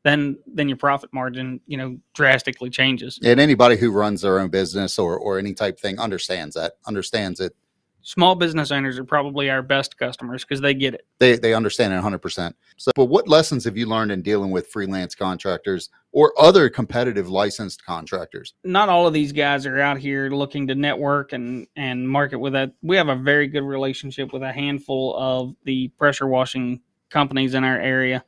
[0.02, 4.48] then then your profit margin you know drastically changes And anybody who runs their own
[4.50, 7.54] business or, or any type thing understands that, understands it.
[8.04, 11.92] Small business owners are probably our best customers because they get it They, they understand
[11.92, 12.54] it 100%.
[12.76, 17.28] So, but what lessons have you learned in dealing with freelance contractors or other competitive
[17.28, 18.54] licensed contractors?
[18.62, 22.52] not all of these guys are out here looking to network and and market with
[22.52, 27.54] that we have a very good relationship with a handful of the pressure washing companies
[27.54, 28.24] in our area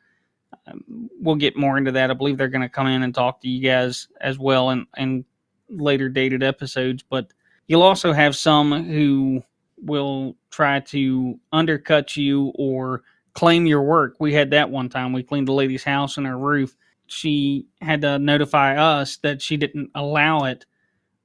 [0.66, 3.40] um, we'll get more into that i believe they're going to come in and talk
[3.40, 5.24] to you guys as well in in
[5.68, 7.32] later dated episodes but
[7.66, 9.42] you'll also have some who
[9.78, 13.02] will try to undercut you or
[13.34, 16.38] claim your work we had that one time we cleaned a lady's house and her
[16.38, 16.70] roof
[17.08, 20.66] she had to notify us that she didn't allow it,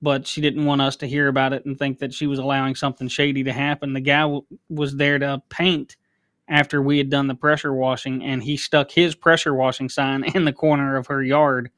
[0.01, 2.75] but she didn't want us to hear about it and think that she was allowing
[2.75, 3.93] something shady to happen.
[3.93, 5.97] The guy w- was there to paint
[6.47, 10.45] after we had done the pressure washing, and he stuck his pressure washing sign in
[10.45, 11.71] the corner of her yard,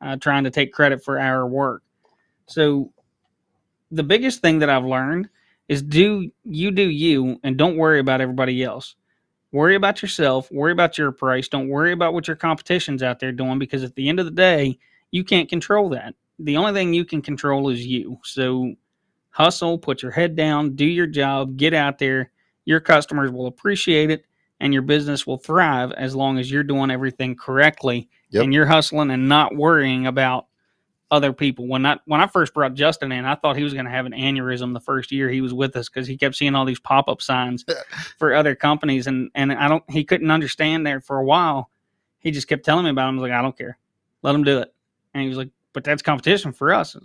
[0.00, 1.82] uh, trying to take credit for our work.
[2.46, 2.92] So,
[3.90, 5.28] the biggest thing that I've learned
[5.68, 8.96] is do you do you and don't worry about everybody else.
[9.52, 13.32] Worry about yourself worry about your price don't worry about what your competition's out there
[13.32, 14.78] doing because at the end of the day
[15.10, 16.14] you can't control that.
[16.38, 18.18] The only thing you can control is you.
[18.24, 18.74] So
[19.30, 22.30] hustle put your head down do your job get out there.
[22.64, 24.24] Your customers will appreciate it
[24.60, 28.44] and your business will thrive as long as you're doing everything correctly Yep.
[28.44, 30.47] and you're hustling and not worrying about
[31.10, 31.66] other people.
[31.66, 34.06] When I when I first brought Justin in, I thought he was going to have
[34.06, 36.80] an aneurysm the first year he was with us because he kept seeing all these
[36.80, 37.64] pop up signs
[38.18, 41.70] for other companies, and and I don't he couldn't understand there for a while.
[42.18, 43.18] He just kept telling me about them.
[43.18, 43.78] I was like, I don't care,
[44.22, 44.74] let him do it.
[45.14, 46.96] And he was like, but that's competition for us.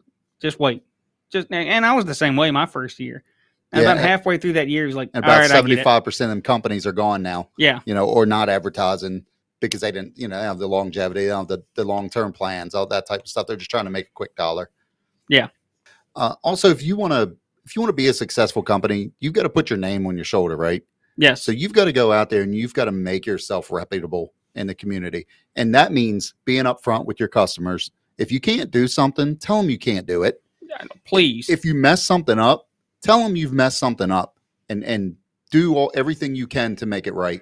[0.42, 0.84] Just wait,
[1.30, 3.24] just and I was the same way my first year.
[3.72, 5.86] And Yeah, about halfway through that year, he was like, about get it.
[5.86, 9.26] 75% of them companies are gone now, Yeah, you know, or not advertising
[9.68, 12.32] because they didn't, you know, have the longevity, they don't have the, the long term
[12.32, 13.48] plans, all that type of stuff.
[13.48, 14.70] They're just trying to make a quick dollar.
[15.30, 15.48] Yeah.
[16.16, 19.34] Uh, also, if you want to, if you want to be a successful company, you've
[19.34, 20.84] got to put your name on your shoulder, right?
[21.18, 24.34] yes, So you've got to go out there and you've got to make yourself reputable
[24.56, 25.28] in the community.
[25.56, 27.92] And that means being upfront with your customers.
[28.18, 30.42] If you can't do something, tell them you can't do it.
[31.06, 31.50] please.
[31.50, 32.68] If you mess something up,
[33.02, 35.16] tell them you've messed something up and and
[35.52, 37.42] do all everything you can to make it right.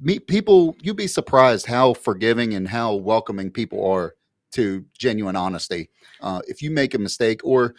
[0.00, 4.14] Meet people, you'd be surprised how forgiving and how welcoming people are
[4.52, 5.90] to genuine honesty.
[6.20, 7.74] Uh, if you make a mistake or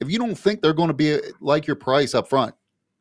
[0.00, 2.54] if you don't think they're going to be uh, like your price up front,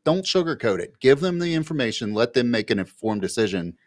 [0.04, 1.00] don't sugarcoat it.
[1.00, 3.78] Give them the information, let them make an informed decision.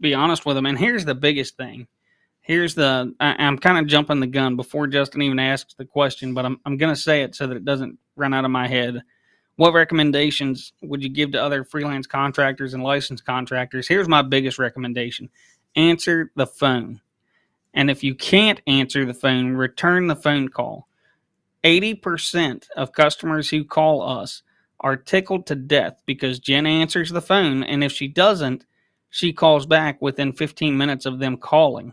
[0.00, 0.66] be honest with them.
[0.66, 1.86] And here's the biggest thing.
[2.42, 6.34] Here's the I, I'm kind of jumping the gun before Justin even asks the question,
[6.34, 9.02] but I'm I'm gonna say it so that it doesn't run out of my head.
[9.60, 13.86] What recommendations would you give to other freelance contractors and licensed contractors?
[13.86, 15.28] Here's my biggest recommendation.
[15.76, 17.02] Answer the phone.
[17.74, 20.88] And if you can't answer the phone, return the phone call.
[21.62, 24.42] 80% of customers who call us
[24.80, 28.64] are tickled to death because Jen answers the phone, and if she doesn't,
[29.10, 31.92] she calls back within 15 minutes of them calling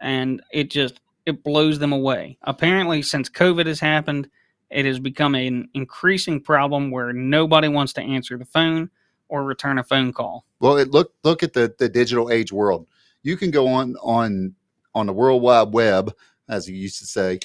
[0.00, 4.28] and it just it blows them away apparently since covid has happened
[4.74, 8.90] it has become an increasing problem where nobody wants to answer the phone
[9.28, 12.86] or return a phone call Well, it, look look at the the digital age world.
[13.22, 14.54] You can go on on
[14.94, 16.14] on the World Wide Web,
[16.48, 17.40] as you used to say.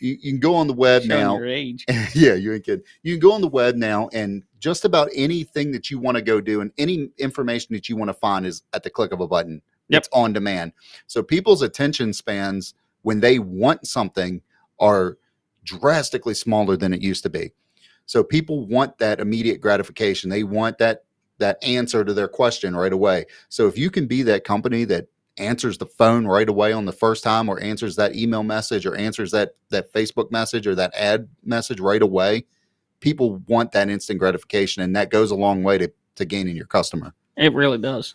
[0.00, 1.36] You, you can go on the web Showing now.
[1.38, 1.84] your age
[2.14, 2.84] yeah, you ain't kidding.
[3.02, 6.22] You can go on the web now, and just about anything that you want to
[6.22, 9.20] go do and any information that you want to find is at the click of
[9.20, 9.62] a button.
[9.88, 10.00] Yep.
[10.00, 10.72] It's on demand.
[11.06, 14.40] So people's attention spans when they want something
[14.80, 15.18] are
[15.64, 17.52] drastically smaller than it used to be.
[18.06, 20.30] So people want that immediate gratification.
[20.30, 21.04] They want that
[21.38, 23.24] that answer to their question right away.
[23.48, 26.92] So if you can be that company that answers the phone right away on the
[26.92, 30.94] first time or answers that email message or answers that that Facebook message or that
[30.94, 32.44] ad message right away,
[33.00, 36.66] people want that instant gratification and that goes a long way to to gaining your
[36.66, 37.12] customer.
[37.36, 38.14] it really does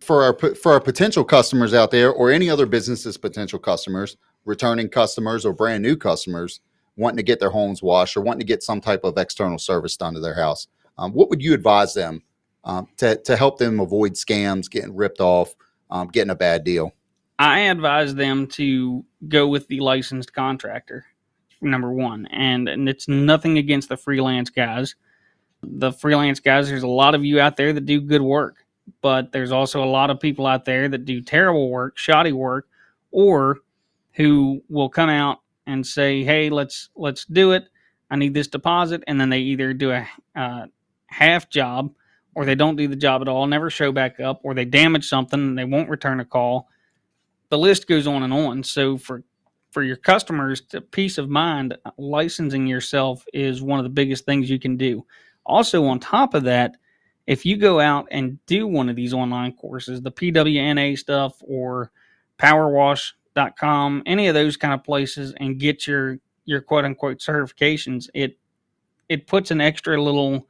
[0.00, 4.88] For our for our potential customers out there or any other businesses potential customers, returning
[4.88, 6.60] customers or brand new customers
[6.96, 9.96] wanting to get their homes washed or wanting to get some type of external service
[9.96, 10.66] done to their house.
[10.98, 12.22] Um, what would you advise them
[12.66, 15.54] um, to to help them avoid scams, getting ripped off,
[15.90, 16.92] um, getting a bad deal.
[17.38, 21.06] I advise them to go with the licensed contractor,
[21.60, 22.26] number one.
[22.26, 24.94] And, and it's nothing against the freelance guys.
[25.62, 28.64] The freelance guys, there's a lot of you out there that do good work,
[29.02, 32.68] but there's also a lot of people out there that do terrible work, shoddy work,
[33.10, 33.58] or
[34.12, 37.68] who will come out and say, "Hey, let's let's do it.
[38.10, 40.66] I need this deposit," and then they either do a uh,
[41.06, 41.92] half job,
[42.34, 45.08] or they don't do the job at all, never show back up, or they damage
[45.08, 46.68] something and they won't return a call.
[47.48, 48.62] The list goes on and on.
[48.62, 49.24] So for
[49.70, 54.48] for your customers, to peace of mind, licensing yourself is one of the biggest things
[54.48, 55.04] you can do.
[55.44, 56.76] Also, on top of that,
[57.26, 61.90] if you go out and do one of these online courses, the PWNA stuff or
[63.36, 68.38] powerwash.com, any of those kind of places and get your your quote unquote certifications, it
[69.08, 70.46] it puts an extra little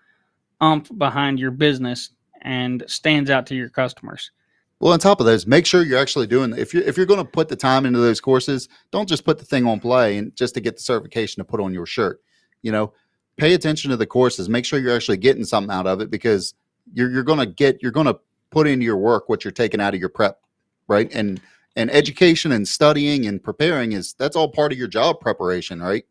[0.60, 2.10] umph behind your business
[2.42, 4.30] and stands out to your customers.
[4.78, 6.54] Well, on top of those, make sure you're actually doing.
[6.56, 9.38] If you're if you're going to put the time into those courses, don't just put
[9.38, 12.20] the thing on play and just to get the certification to put on your shirt.
[12.62, 12.92] You know,
[13.36, 14.48] pay attention to the courses.
[14.48, 16.54] Make sure you're actually getting something out of it because
[16.92, 18.18] you're you're going to get you're going to
[18.50, 20.40] put into your work what you're taking out of your prep,
[20.88, 21.10] right?
[21.12, 21.40] And
[21.76, 26.04] and education and studying and preparing is that's all part of your job preparation, right?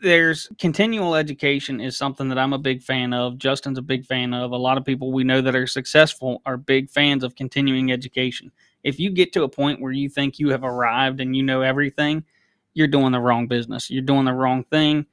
[0.00, 3.38] there's continual education is something that I'm a big fan of.
[3.38, 4.52] Justin's a big fan of.
[4.52, 8.52] A lot of people we know that are successful are big fans of continuing education.
[8.84, 11.62] If you get to a point where you think you have arrived and you know
[11.62, 12.24] everything,
[12.74, 13.90] you're doing the wrong business.
[13.90, 15.04] You're doing the wrong thing.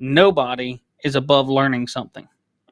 [0.00, 2.28] Nobody is above learning something.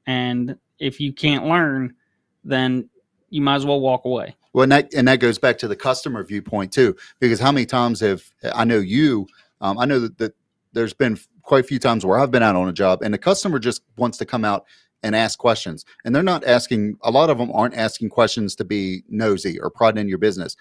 [0.06, 1.94] And if you can't learn,
[2.42, 2.88] then
[3.30, 4.34] you might as well walk away.
[4.52, 7.66] Well, and that and that goes back to the customer viewpoint too, because how many
[7.66, 8.22] times have
[8.54, 9.26] I know you?
[9.60, 10.34] Um, I know that, that
[10.72, 13.18] there's been quite a few times where I've been out on a job and the
[13.18, 14.64] customer just wants to come out
[15.02, 15.84] and ask questions.
[16.04, 19.70] And they're not asking, a lot of them aren't asking questions to be nosy or
[19.70, 20.56] prod in your business.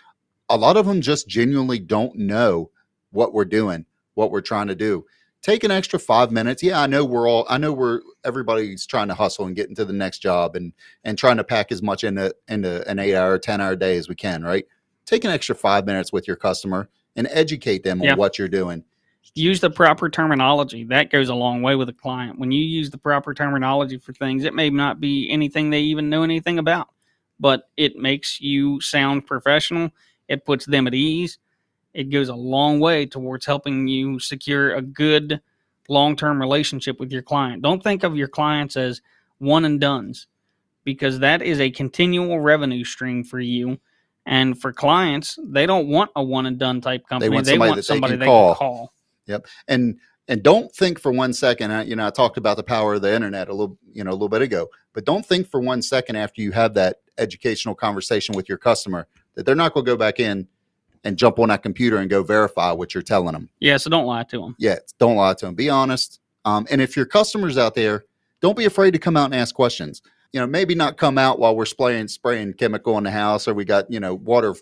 [0.50, 2.72] A lot of them just genuinely don't know
[3.12, 5.06] what we're doing, what we're trying to do.
[5.42, 6.62] Take an extra five minutes.
[6.62, 9.86] Yeah, I know we're all, I know we're, everybody's trying to hustle and get into
[9.86, 10.72] the next job and,
[11.04, 14.08] and trying to pack as much into, into an eight hour, 10 hour day as
[14.08, 14.66] we can, right?
[15.06, 18.12] Take an extra five minutes with your customer and educate them Yeah.
[18.12, 18.84] on what you're doing.
[19.34, 20.84] use the proper terminology.
[20.84, 22.38] That goes a long way with a client.
[22.38, 26.10] When you use the proper terminology for things, it may not be anything they even
[26.10, 26.90] know anything about,
[27.40, 29.90] but it makes you sound professional.
[30.28, 31.38] It puts them at ease.
[31.94, 35.42] It goes a long way towards helping you secure a good
[35.90, 37.62] long term relationship with your client.
[37.62, 39.02] Don't think of your clients as
[39.40, 40.28] one and dones
[40.84, 43.78] because that is a continual revenue stream for you.
[44.26, 47.30] And for clients, they don't want a one and done type company.
[47.30, 48.56] They want somebody that they somebody can they call.
[48.56, 48.94] can call.
[49.68, 52.94] and and don't think for one second I- you know i talked about the power
[52.94, 55.60] of the internet a little you know a little bit ago but don't think for
[55.60, 59.86] one second after you have that educational conversation with your customer that they're not going
[59.86, 60.48] to go back in
[61.04, 64.06] and jump on that computer and go verify what you're telling them Yeah, so don't
[64.06, 64.56] lie to them.
[64.60, 66.20] yeah don't lie to them be honest.
[66.46, 68.06] Um, and if your customers out there
[68.42, 70.02] don't be afraid to come out and ask questions.
[70.34, 73.54] You know maybe not come out while we're spraying spraying chemical in the house or
[73.54, 74.56] we got you know water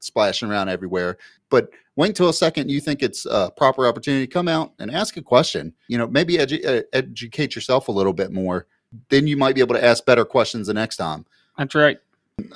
[0.00, 1.18] splashing around everywhere.
[1.50, 4.90] But wait until a second you think it's a proper opportunity to come out and
[4.90, 5.72] ask a question.
[5.88, 8.66] You know maybe edu- educate yourself a little bit more.
[9.08, 11.26] Then you might be able to ask better questions the next time.
[11.56, 11.98] That's right.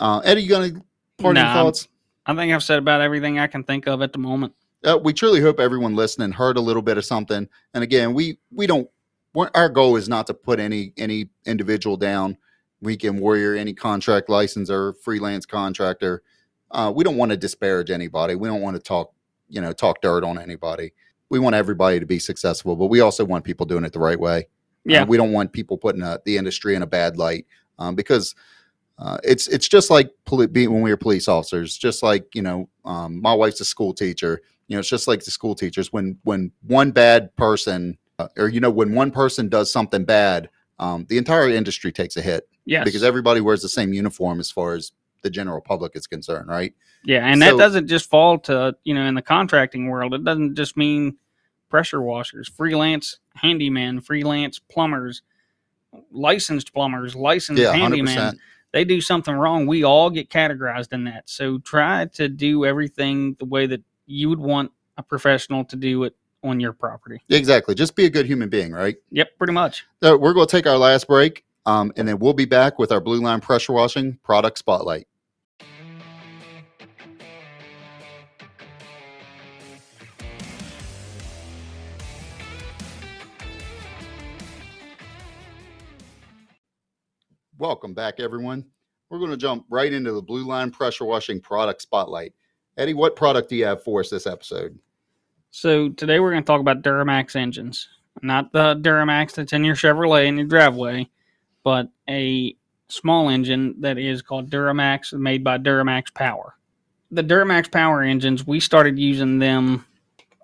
[0.01, 0.81] uh, eddie you got any
[1.19, 1.89] parting Nah, thoughts
[2.27, 4.55] I think I've said about everything I can think of at the moment.
[4.85, 7.49] uh, we truly hope everyone listening heard a little bit of something.
[7.75, 8.89] And again, we we don't.
[9.35, 12.37] We're, our goal is not to put any any individual down.
[12.81, 16.23] Weekend warrior, any contract licenser, freelance contractor.
[16.73, 18.35] Uh, we don't want to disparage anybody.
[18.35, 19.13] We don't want to talk
[19.49, 20.93] you know talk dirt on anybody.
[21.31, 24.19] We want everybody to be successful, but we also want people doing it the right
[24.21, 24.39] way.
[24.41, 24.45] Uh,
[24.85, 25.05] Yeah.
[25.05, 27.47] we don't want people putting uh the industry in a bad light
[27.79, 28.35] um, because
[29.03, 31.77] uh, it's it's just like poli- being when we were police officers.
[31.77, 34.41] Just like you know, um, my wife's a school teacher.
[34.69, 35.93] You know, it's just like the school teachers.
[35.93, 40.49] When when one bad person, uh, or you know, when one person does something bad,
[40.79, 44.53] um, the entire industry takes a hit Yeah, because everybody wears the same uniform as
[44.53, 46.73] far as the general public is concerned, right?
[47.05, 50.15] yeah, and so- that doesn't just fall to, you know, in the contracting world.
[50.15, 51.17] It doesn't just mean
[51.69, 55.23] pressure washers, freelance handyman, freelance plumbers,
[56.13, 58.39] licensed plumbers, licensed Yeah, handyman.
[58.73, 61.29] They do something wrong, we all get categorized in that.
[61.29, 66.05] So try to do everything the way that you would want a professional to do
[66.05, 67.21] it on your property.
[67.29, 67.75] Exactly.
[67.75, 68.97] Just be a good human being, right?
[69.11, 69.87] Yep, pretty much.
[70.03, 72.91] So we're going to take our last break, um, and then we'll be back with
[72.91, 75.07] our Blue Line pressure washing product spotlight.
[87.59, 88.65] Welcome back, everyone.
[89.11, 92.33] We're going to jump right into the Blue Line pressure washing product spotlight.
[92.79, 94.79] Eddie, what product do you have for us this episode?
[95.51, 97.89] So today we're going to talk about DuroMax engines,
[98.23, 101.11] not the Duramax that's in your Chevrolet in your driveway,
[101.63, 102.57] but a
[102.89, 106.55] small engine that is called DuroMax, made by DuroMax Power.
[107.11, 109.85] The DuroMax Power engines, we started using them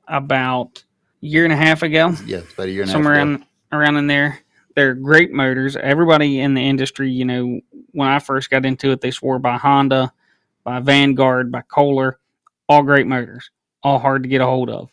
[0.08, 0.84] about
[1.22, 2.14] a year and a half ago.
[2.26, 2.94] Yeah, about a year and a half.
[2.94, 3.22] somewhere ago.
[3.22, 4.40] in, around in there.
[4.78, 5.74] They're great motors.
[5.74, 7.60] Everybody in the industry, you know,
[7.90, 10.12] when I first got into it, they swore by Honda,
[10.62, 12.20] by Vanguard, by Kohler,
[12.68, 13.50] all great motors,
[13.82, 14.88] all hard to get a hold of.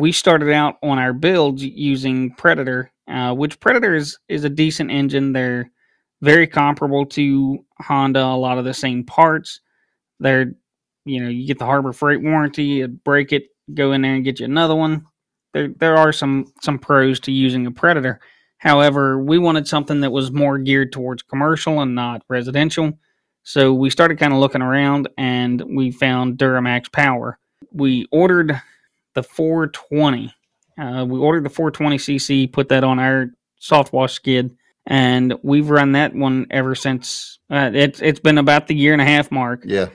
[0.00, 4.90] We started out on our builds using Predator, uh, which Predator is, is a decent
[4.90, 5.32] engine.
[5.32, 5.70] They're
[6.20, 9.60] very comparable to Honda, a lot of the same parts.
[10.18, 10.52] They're,
[11.04, 14.40] you know, you get the Harbor Freight warranty, break it, go in there and get
[14.40, 15.06] you another one
[15.52, 18.20] there there are some some pros to using a predator
[18.62, 22.92] however we wanted something that was more geared towards commercial and not residential.
[23.42, 27.38] So we started kind of looking around and we found duromax power.
[27.72, 28.60] We ordered
[29.14, 30.32] the 420
[30.78, 33.26] uh, we ordered the 420cc put that on our
[33.58, 34.56] soft wash skid
[34.86, 39.02] and we've run that one ever since uh, it's it's been about the year and
[39.02, 39.62] a half mark.
[39.64, 39.88] Yeah,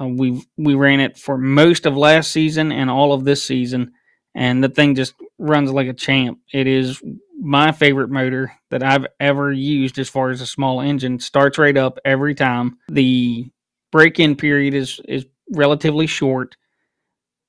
[0.00, 3.92] uh, we we ran it for most of last season and all of this season,
[4.34, 6.38] and the thing just runs like a champ.
[6.52, 7.02] It is
[7.40, 11.18] my favorite motor that I've ever used as far as a small engine.
[11.18, 12.78] Starts right up every time.
[12.88, 13.50] The
[13.92, 16.56] break-in period is is relatively short.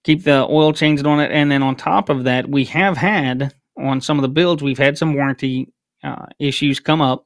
[0.03, 3.53] Keep the oil changed on it, and then on top of that, we have had
[3.77, 5.73] on some of the builds we've had some warranty
[6.03, 7.25] uh, issues come up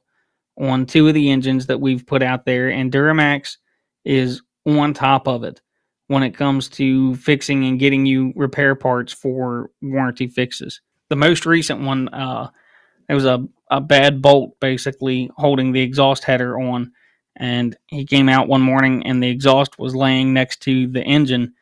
[0.58, 3.56] on two of the engines that we've put out there, and DuroMax
[4.04, 5.60] is on top of it
[6.10, 10.80] when it comes to fixing and getting you repair parts for warranty fixes.
[11.08, 12.50] The most recent one, uh,
[13.06, 16.90] there was a, a bad bolt basically holding the exhaust header on,
[17.36, 21.54] and he came out one morning and the exhaust was laying next to the engine.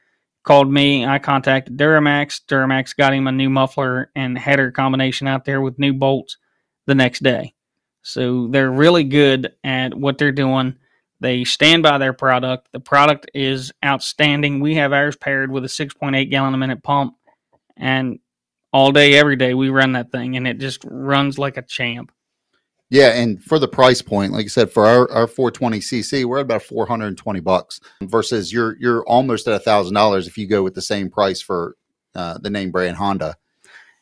[0.45, 2.41] Called me, I contacted DuroMax.
[2.47, 6.39] DuroMax got him a new muffler and header combination out there with new bolts
[6.87, 7.53] the next day.
[8.01, 10.79] So they're really good at what they're doing.
[11.21, 12.69] They stand by their product.
[12.73, 14.61] The product is outstanding.
[14.61, 17.15] We have ours paired with a 6.8 gallon a minute pump,
[17.77, 18.21] and
[18.73, 22.13] all day, every day, we run that thing, and it just runs like a champ.
[22.91, 26.43] yeah, and for the price point, like I said, for our, our 420cc, we're at
[26.43, 30.75] about 420 bucks versus you're you're almost at a thousand dollars if you go with
[30.75, 31.77] the same price for
[32.15, 33.37] uh, the name brand Honda.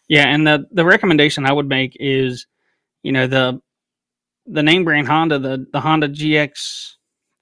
[0.09, 2.47] Yeah, and the the recommendation I would make is,
[3.03, 3.61] you know, the
[4.47, 6.96] the name brand Honda, the the Honda GX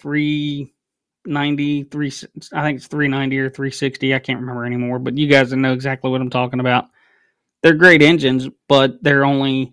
[0.05, 2.13] 390, three,
[2.53, 4.15] I think it's 390 or 360.
[4.15, 6.89] I can't remember anymore, but you guys know exactly what I'm talking about.
[7.63, 9.73] They're great engines, but they're only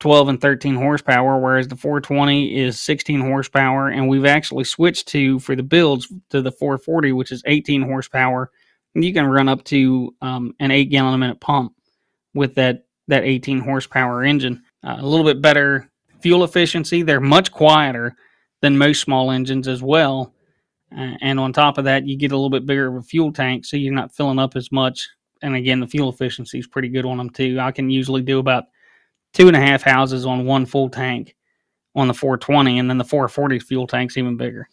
[0.00, 3.88] 12 and 13 horsepower, whereas the 420 is 16 horsepower.
[3.88, 8.50] And we've actually switched to, for the builds, to the 440, which is 18 horsepower.
[8.94, 11.72] And you can run up to um, an eight gallon a minute pump
[12.34, 14.64] with that, that 18 horsepower engine.
[14.84, 17.00] Uh, a little bit better fuel efficiency.
[17.00, 18.14] They're much quieter
[18.62, 20.32] than most small engines as well.
[20.96, 23.32] Uh, and on top of that, you get a little bit bigger of a fuel
[23.32, 25.08] tank, so you're not filling up as much.
[25.42, 27.58] And again, the fuel efficiency is pretty good on them too.
[27.60, 28.64] I can usually do about
[29.32, 31.34] two and a half houses on one full tank
[31.94, 34.68] on the 420, and then the 440 fuel tank's even bigger.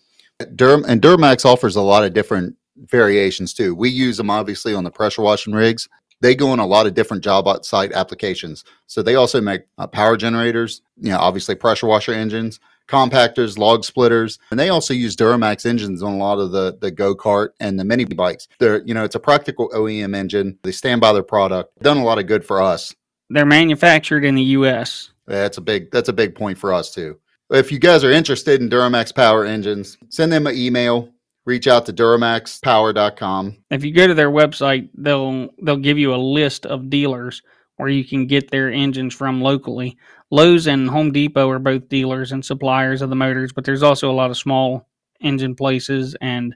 [0.56, 3.76] Durham and DuroMax offers a lot of different variations too.
[3.76, 5.90] We use them obviously on the pressure washing rigs.
[6.22, 8.64] They go in a lot of different job site applications.
[8.88, 12.60] So they also make uh, power generators, you know, obviously pressure washer engines,
[12.90, 16.92] compactors, log splitters, and they also use DuroMax engines on a lot of the the
[16.92, 18.48] go kart and the mini bikes.
[18.60, 20.58] They're you know it's a practical OEM engine.
[20.64, 21.82] They stand by their product.
[21.82, 22.96] Done a lot of good for us.
[23.30, 25.12] They're manufactured in the U.S.
[25.28, 27.20] That's a big that's a big point for us too.
[27.52, 31.10] If you guys are interested in DuroMax power engines, send them an email.
[31.46, 33.58] Reach out to DuroMaxPower.com.
[33.72, 37.42] If you go to their website, they'll they'll give you a list of dealers
[37.78, 39.98] where you can get their engines from locally.
[40.32, 44.12] Lowe's and Home Depot are both dealers and suppliers of the motors, but there's also
[44.12, 44.88] a lot of small
[45.22, 46.56] engine places and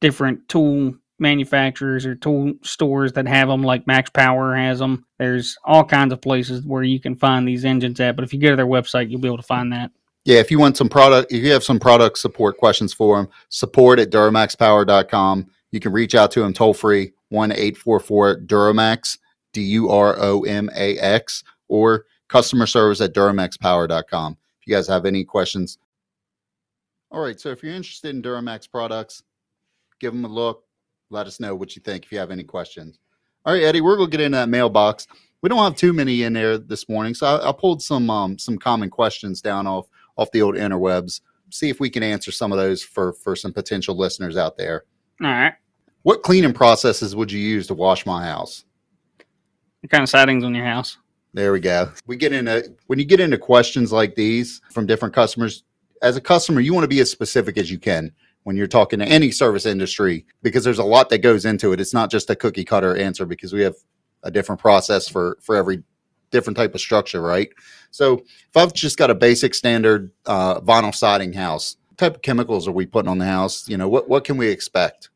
[0.00, 5.04] different tool manufacturers or tool stores that have them, like Max Power has them.
[5.18, 8.40] There's all kinds of places where you can find these engines at, but if you
[8.40, 9.90] go to their website, you'll be able to find that.
[10.24, 13.28] Yeah, if you want some product, if you have some product support questions for them,
[13.48, 15.46] support at DuroMaxPower.com.
[15.70, 19.18] You can reach out to them toll free, 1 844 DuroMax,
[19.52, 24.36] D U R O M A X, or customer service at DuroMaxPower.com.
[24.60, 25.78] If you guys have any questions.
[27.10, 29.22] All right, so if you're interested in DuroMax products,
[29.98, 30.64] give them a look.
[31.10, 32.98] Let us know what you think if you have any questions.
[33.46, 35.06] All right, Eddie, we're going to get into that mailbox.
[35.40, 38.36] We don't have too many in there this morning, so I, I pulled some um,
[38.38, 41.20] some common questions down off off the old interwebs.
[41.50, 44.84] See if we can answer some of those for for some potential listeners out there.
[45.22, 45.54] All right.
[46.02, 48.64] What cleaning processes would you use to wash my house?
[49.80, 50.98] What kind of sidings on your house?
[51.34, 51.92] There we go.
[52.06, 55.64] We get into when you get into questions like these from different customers.
[56.00, 58.12] As a customer, you want to be as specific as you can
[58.44, 61.80] when you're talking to any service industry because there's a lot that goes into it.
[61.80, 63.74] It's not just a cookie cutter answer because we have
[64.22, 65.82] a different process for for every
[66.30, 67.50] different type of structure, right?
[67.90, 72.66] So if I've just got a basic standard uh, vinyl siding house, type of chemicals
[72.68, 73.68] are we putting on the house?
[73.68, 75.10] You know, what what can we expect?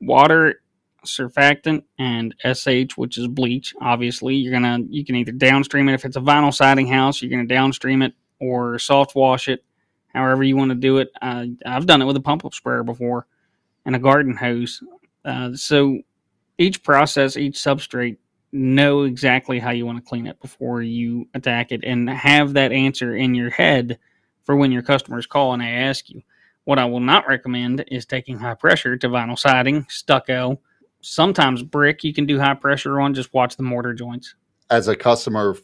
[0.00, 0.60] Water,
[1.04, 3.74] surfactant, and SH, which is bleach.
[3.80, 7.30] Obviously, you're gonna you can either downstream it if it's a vinyl siding house, you're
[7.30, 9.64] gonna downstream it or soft wash it,
[10.12, 11.10] however you want to do it.
[11.22, 13.26] Uh, I've done it with a pump up sprayer before
[13.84, 14.82] and a garden hose.
[15.24, 15.98] Uh, so
[16.58, 18.18] each process, each substrate
[18.52, 22.72] know exactly how you want to clean it before you attack it and have that
[22.72, 23.98] answer in your head
[24.44, 26.22] for when your customers call and they ask you.
[26.64, 30.60] What I will not recommend is taking high pressure to vinyl siding, stucco,
[31.04, 34.34] sometimes brick you can do high pressure on, just watch the mortar joints.
[34.70, 35.56] As a customer,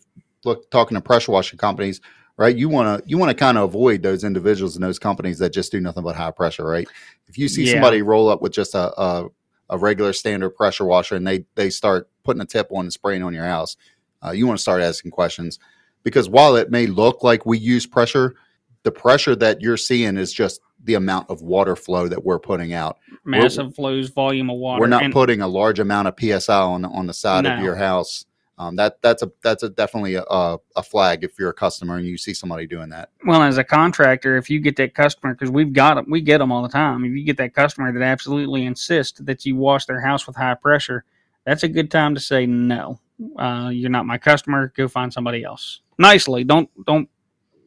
[0.44, 2.00] look talking to pressure washing companies,
[2.36, 2.54] right?
[2.56, 5.52] You want to you want to kind of avoid those individuals and those companies that
[5.52, 6.88] just do nothing but high pressure, right?
[7.26, 7.72] If you see Yeah.
[7.72, 9.28] somebody roll up with just a, a
[9.70, 13.22] a regular standard pressure washer and they they start putting a tip on and spraying
[13.22, 13.76] on your house,
[14.24, 15.58] uh, you want to start asking questions
[16.02, 18.34] because while it may look like we use pressure,
[18.82, 22.72] the pressure that you're seeing is just the amount of water flow that we're putting
[22.72, 22.98] out.
[23.24, 24.80] Massive flows, volume of water.
[24.80, 27.76] We're not and- putting a large amount of psi on on the side of your
[27.76, 28.24] house.
[28.58, 31.96] Um, that that's a that's a definitely a, a a flag if you're a customer
[31.96, 33.08] and you see somebody doing that.
[33.24, 36.38] well as a contractor if you get that customer because we've got them we get
[36.38, 39.86] them all the time if you get that customer that absolutely insists that you wash
[39.86, 41.06] their house with high pressure
[41.46, 43.00] that's a good time to say no
[43.38, 47.08] uh, you're not my customer go find somebody else nicely don't don't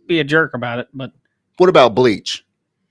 [0.06, 1.12] be a jerk about it but
[1.58, 2.46] What about bleach?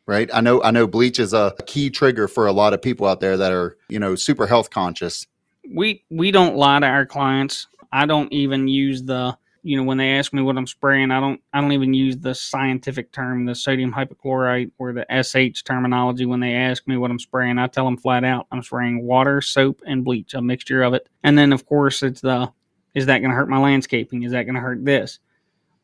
[0.06, 0.28] Right?
[0.34, 3.20] I know I know bleach is a key trigger for a lot of people out
[3.20, 5.26] there that are you know super health conscious.
[5.74, 7.68] we we don't lie to our clients.
[7.92, 11.20] I don't even use the you know when they ask me what i'm spraying i
[11.20, 16.26] don't i don't even use the scientific term the sodium hypochlorite or the sh terminology
[16.26, 17.58] when they ask me what i'm spraying.
[17.58, 21.08] I tell them flat out i'm spraying water soap and bleach a mixture of it.
[21.22, 22.52] And then of course it's the
[22.94, 24.22] is that going to hurt my landscaping?
[24.22, 25.18] Is that going to hurt this?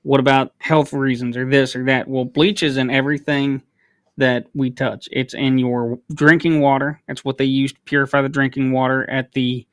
[0.03, 2.09] What about health reasons or this or that?
[2.09, 3.62] Well bleach is in everything
[4.19, 8.29] that we touch it's in your drinking water that's what they use to purify the
[8.29, 9.66] drinking water at the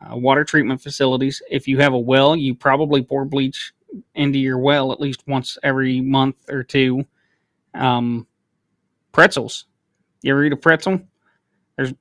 [0.00, 1.42] uh, water treatment facilities.
[1.50, 3.72] If you have a well, you probably pour bleach
[4.14, 7.04] into your well at least once every month or two.
[7.74, 8.26] Um,
[9.12, 9.66] pretzels.
[10.22, 11.00] You ever eat a pretzel?
[11.76, 11.92] There's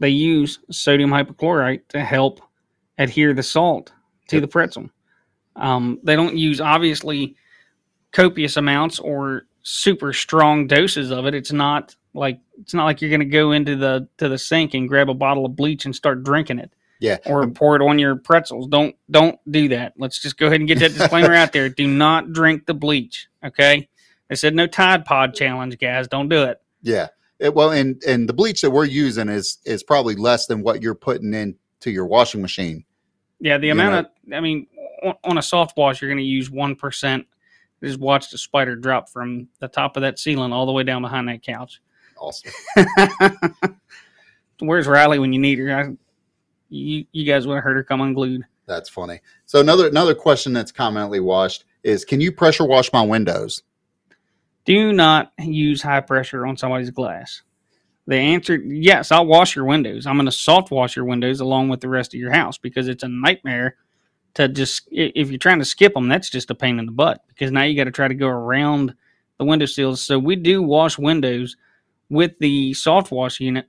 [0.00, 2.40] they use sodium hypochlorite to help
[2.98, 3.92] adhere the salt
[4.28, 4.42] to Yep.
[4.42, 4.90] the pretzel.
[5.56, 7.36] Um, they don't use obviously
[8.12, 11.34] copious amounts or super strong doses of it.
[11.34, 14.74] It's not like it's not like you're going to go into the to the sink
[14.74, 17.16] and grab a bottle of bleach and start drinking it Yeah.
[17.26, 18.68] or pour it on your pretzels.
[18.68, 19.94] Don't don't do that.
[19.98, 21.68] Let's just go ahead and get that disclaimer out there.
[21.68, 23.26] Do not drink the bleach.
[23.44, 23.88] Okay.
[24.30, 26.06] I said no Tide Pod challenge, guys.
[26.08, 26.60] Don't do it.
[26.82, 27.08] Yeah.
[27.40, 30.82] It, well, and and the bleach that we're using is is probably less than what
[30.82, 32.84] you're putting into your washing machine.
[33.40, 34.68] Yeah, the You amount of I mean,
[35.02, 37.26] on, on a soft wash, you're going to use one percent.
[37.84, 41.02] Just watched a spider drop from the top of that ceiling all the way down
[41.02, 41.80] behind that couch.
[42.18, 42.52] Awesome.
[44.60, 45.76] Where's Riley when you need her?
[45.76, 45.96] I,
[46.68, 48.42] you you guys would have heard her come unglued.
[48.66, 49.20] That's funny.
[49.46, 53.62] So another another question that's commonly washed is can you pressure wash my windows?
[54.64, 57.42] Do not use high pressure on somebody's glass.
[58.06, 60.06] The answer, yes, I'll wash your windows.
[60.06, 62.88] I'm going to soft wash your windows along with the rest of your house because
[62.88, 63.76] it's a nightmare
[64.34, 67.24] to just, if you're trying to skip them, that's just a pain in the butt
[67.28, 68.94] because now you got to try to go around
[69.38, 70.00] the window sills.
[70.00, 71.56] So we do wash windows
[72.08, 73.68] with the soft wash unit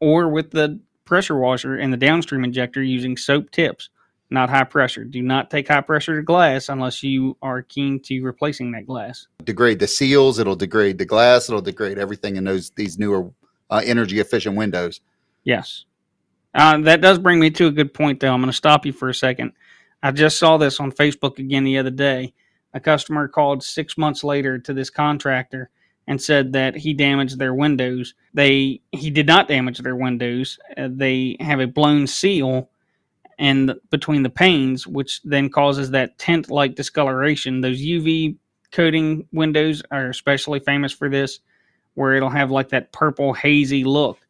[0.00, 3.90] or with the pressure washer and the downstream injector using soap tips,
[4.30, 5.04] not high pressure.
[5.04, 9.26] Do not take high pressure to glass unless you are keen to replacing that glass.
[9.44, 13.30] Degrade the seals, it'll degrade the glass, it'll degrade everything in those these newer
[13.70, 15.00] uh, energy efficient windows.
[15.44, 15.84] Yes.
[16.54, 18.32] Uh, that does bring me to a good point, though.
[18.32, 19.52] I'm going to stop you for a second.
[20.06, 22.32] I just saw this on Facebook again the other day.
[22.74, 25.68] A customer called six months later to this contractor
[26.06, 28.14] and said that he damaged their windows.
[28.32, 30.60] They he did not damage their windows.
[30.76, 32.70] Uh, they have a blown seal
[33.40, 37.60] and between the panes, which then causes that tint-like discoloration.
[37.60, 38.36] Those UV
[38.70, 41.40] coating windows are especially famous for this,
[41.94, 44.20] where it'll have like that purple hazy look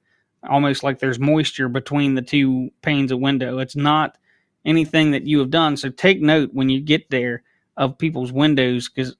[0.48, 3.58] almost like there's moisture between the two panes of window.
[3.58, 4.16] It's not
[4.66, 5.76] anything that you have done.
[5.76, 7.44] So take note when you get there
[7.76, 9.16] of people's windows because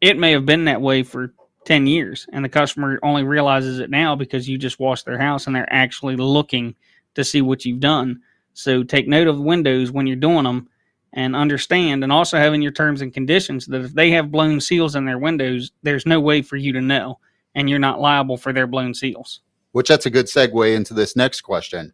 [0.00, 1.32] it may have been that way for
[1.64, 5.46] 10 years and the customer only realizes it now because you just washed their house
[5.46, 6.74] and they're actually looking
[7.14, 8.20] to see what you've done.
[8.52, 10.68] So take note of the windows when you're doing them
[11.12, 14.60] and understand and also have in your terms and conditions that if they have blown
[14.60, 17.18] seals in their windows, there's no way for you to know
[17.54, 19.40] and you're not liable for their blown seals.
[19.72, 21.92] Which that's a good segue into this next question.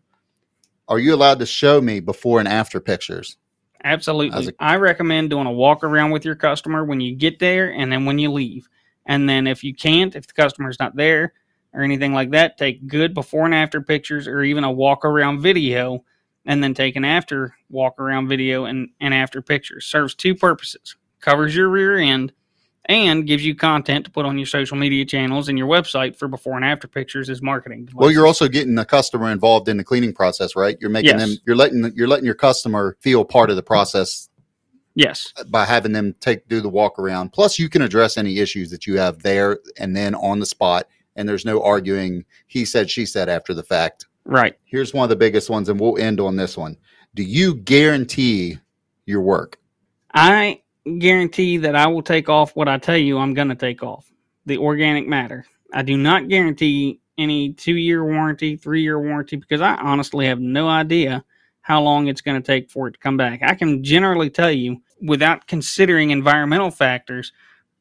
[0.89, 3.37] Are you allowed to show me before and after pictures?
[3.85, 4.49] Absolutely.
[4.49, 7.93] A- I recommend doing a walk around with your customer when you get there and
[7.93, 8.69] then when you leave.
[9.07, 11.35] And then if you can't, if the customer's not there
[11.73, 15.41] or anything like that, take good before and after pictures or even a walk around
[15.41, 16.05] video
[16.47, 19.85] and then take an after walk around video and, and after pictures.
[19.85, 20.97] Serves two purposes.
[21.21, 22.33] Covers your rear end
[22.87, 26.29] and gives you content to put on your social media channels and your website for
[26.29, 27.87] before and after pictures as marketing.
[27.87, 27.95] Devices.
[27.95, 30.77] Well, you're also getting the customer involved in the cleaning process, right?
[30.81, 31.21] You're making yes.
[31.21, 34.29] them you're letting you're letting your customer feel part of the process.
[34.95, 35.33] Yes.
[35.49, 37.33] By having them take do the walk around.
[37.33, 40.87] Plus you can address any issues that you have there and then on the spot
[41.17, 44.07] and there's no arguing he said she said after the fact.
[44.25, 44.57] Right.
[44.65, 46.77] Here's one of the biggest ones and we'll end on this one.
[47.15, 48.59] Do you guarantee
[49.07, 49.59] your work?
[50.13, 50.61] I
[50.99, 54.11] guarantee that I will take off what I tell you I'm going to take off
[54.47, 55.47] the organic matter.
[55.73, 60.41] I do not guarantee any two year warranty, three year warranty, because I honestly have
[60.41, 61.25] no idea
[61.63, 63.41] how long it's going to take for it to come back.
[63.43, 67.33] I can generally tell you, without considering environmental factors,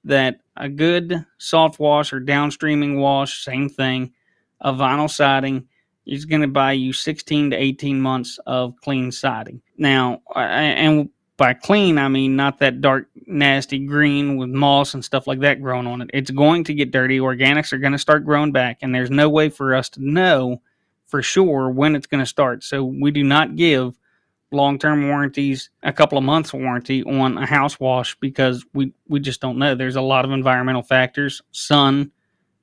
[0.06, 4.14] that a good soft wash or downstreaming wash, same thing,
[4.62, 5.68] a vinyl siding
[6.06, 9.62] is going to buy you 16 to 18 months of clean siding.
[9.78, 15.28] Now, and by clean, I mean not that dark, nasty green with moss and stuff
[15.28, 16.10] like that growing on it.
[16.14, 17.20] It's going to get dirty.
[17.20, 20.62] Organics are going to start growing back, and there's no way for us to know
[21.08, 22.64] for sure when it's going to start.
[22.64, 23.98] So we do not give
[24.52, 29.20] long term warranties, a couple of months warranty on a house wash because we, we
[29.20, 29.76] just don't know.
[29.76, 32.12] There's a lot of environmental factors, sun,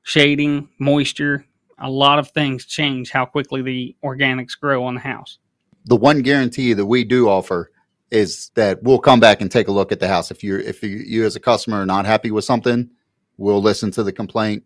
[0.02, 1.44] shading, moisture,
[1.78, 5.38] a lot of things change how quickly the organics grow on the house.
[5.86, 7.70] The one guarantee that we do offer
[8.10, 10.30] is that we'll come back and take a look at the house.
[10.30, 12.90] If you if you, you as a customer are not happy with something,
[13.36, 14.64] we'll listen to the complaint.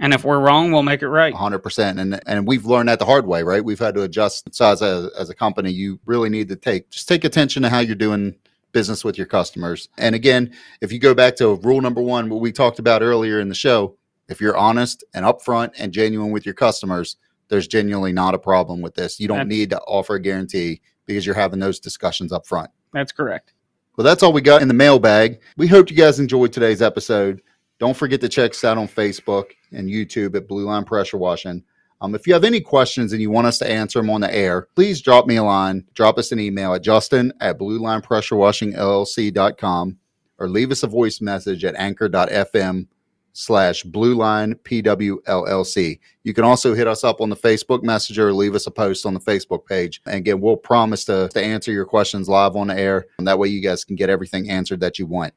[0.00, 1.32] And if we're wrong, we'll make it right.
[1.32, 2.00] 100%.
[2.00, 3.64] And and we've learned that the hard way, right?
[3.64, 4.52] We've had to adjust.
[4.52, 7.68] So as a, as a company, you really need to take just take attention to
[7.68, 8.34] how you're doing
[8.72, 9.88] business with your customers.
[9.96, 13.38] And again, if you go back to rule number 1 what we talked about earlier
[13.38, 13.96] in the show,
[14.28, 17.16] if you're honest and upfront and genuine with your customers,
[17.48, 19.20] there's genuinely not a problem with this.
[19.20, 22.70] You don't That's, need to offer a guarantee because you're having those discussions up front.
[22.92, 23.52] That's correct.
[23.96, 25.40] Well, that's all we got in the mailbag.
[25.56, 27.42] We hope you guys enjoyed today's episode.
[27.78, 31.62] Don't forget to check us out on Facebook and YouTube at Blue Line Pressure Washing.
[32.00, 34.34] Um, if you have any questions and you want us to answer them on the
[34.34, 39.98] air, please drop me a line, drop us an email at justin at bluelinepressurewashingllc.com
[40.38, 42.86] or leave us a voice message at anchor.fm
[43.34, 48.32] slash blue line pwllc you can also hit us up on the facebook messenger or
[48.32, 50.00] leave us a post on the facebook page.
[50.06, 53.38] And again we'll promise to, to answer your questions live on the air and that
[53.38, 55.34] way you guys can get everything answered that you want.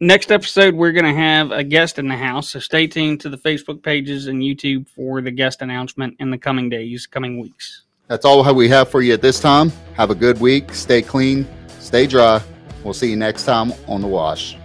[0.00, 3.28] Next episode we're going to have a guest in the house so stay tuned to
[3.28, 7.84] the facebook pages and youtube for the guest announcement in the coming days coming weeks.
[8.08, 9.70] That's all we have for you at this time.
[9.94, 10.74] Have a good week.
[10.74, 11.46] Stay clean.
[11.78, 12.42] Stay dry.
[12.82, 14.56] We'll see you next time on the wash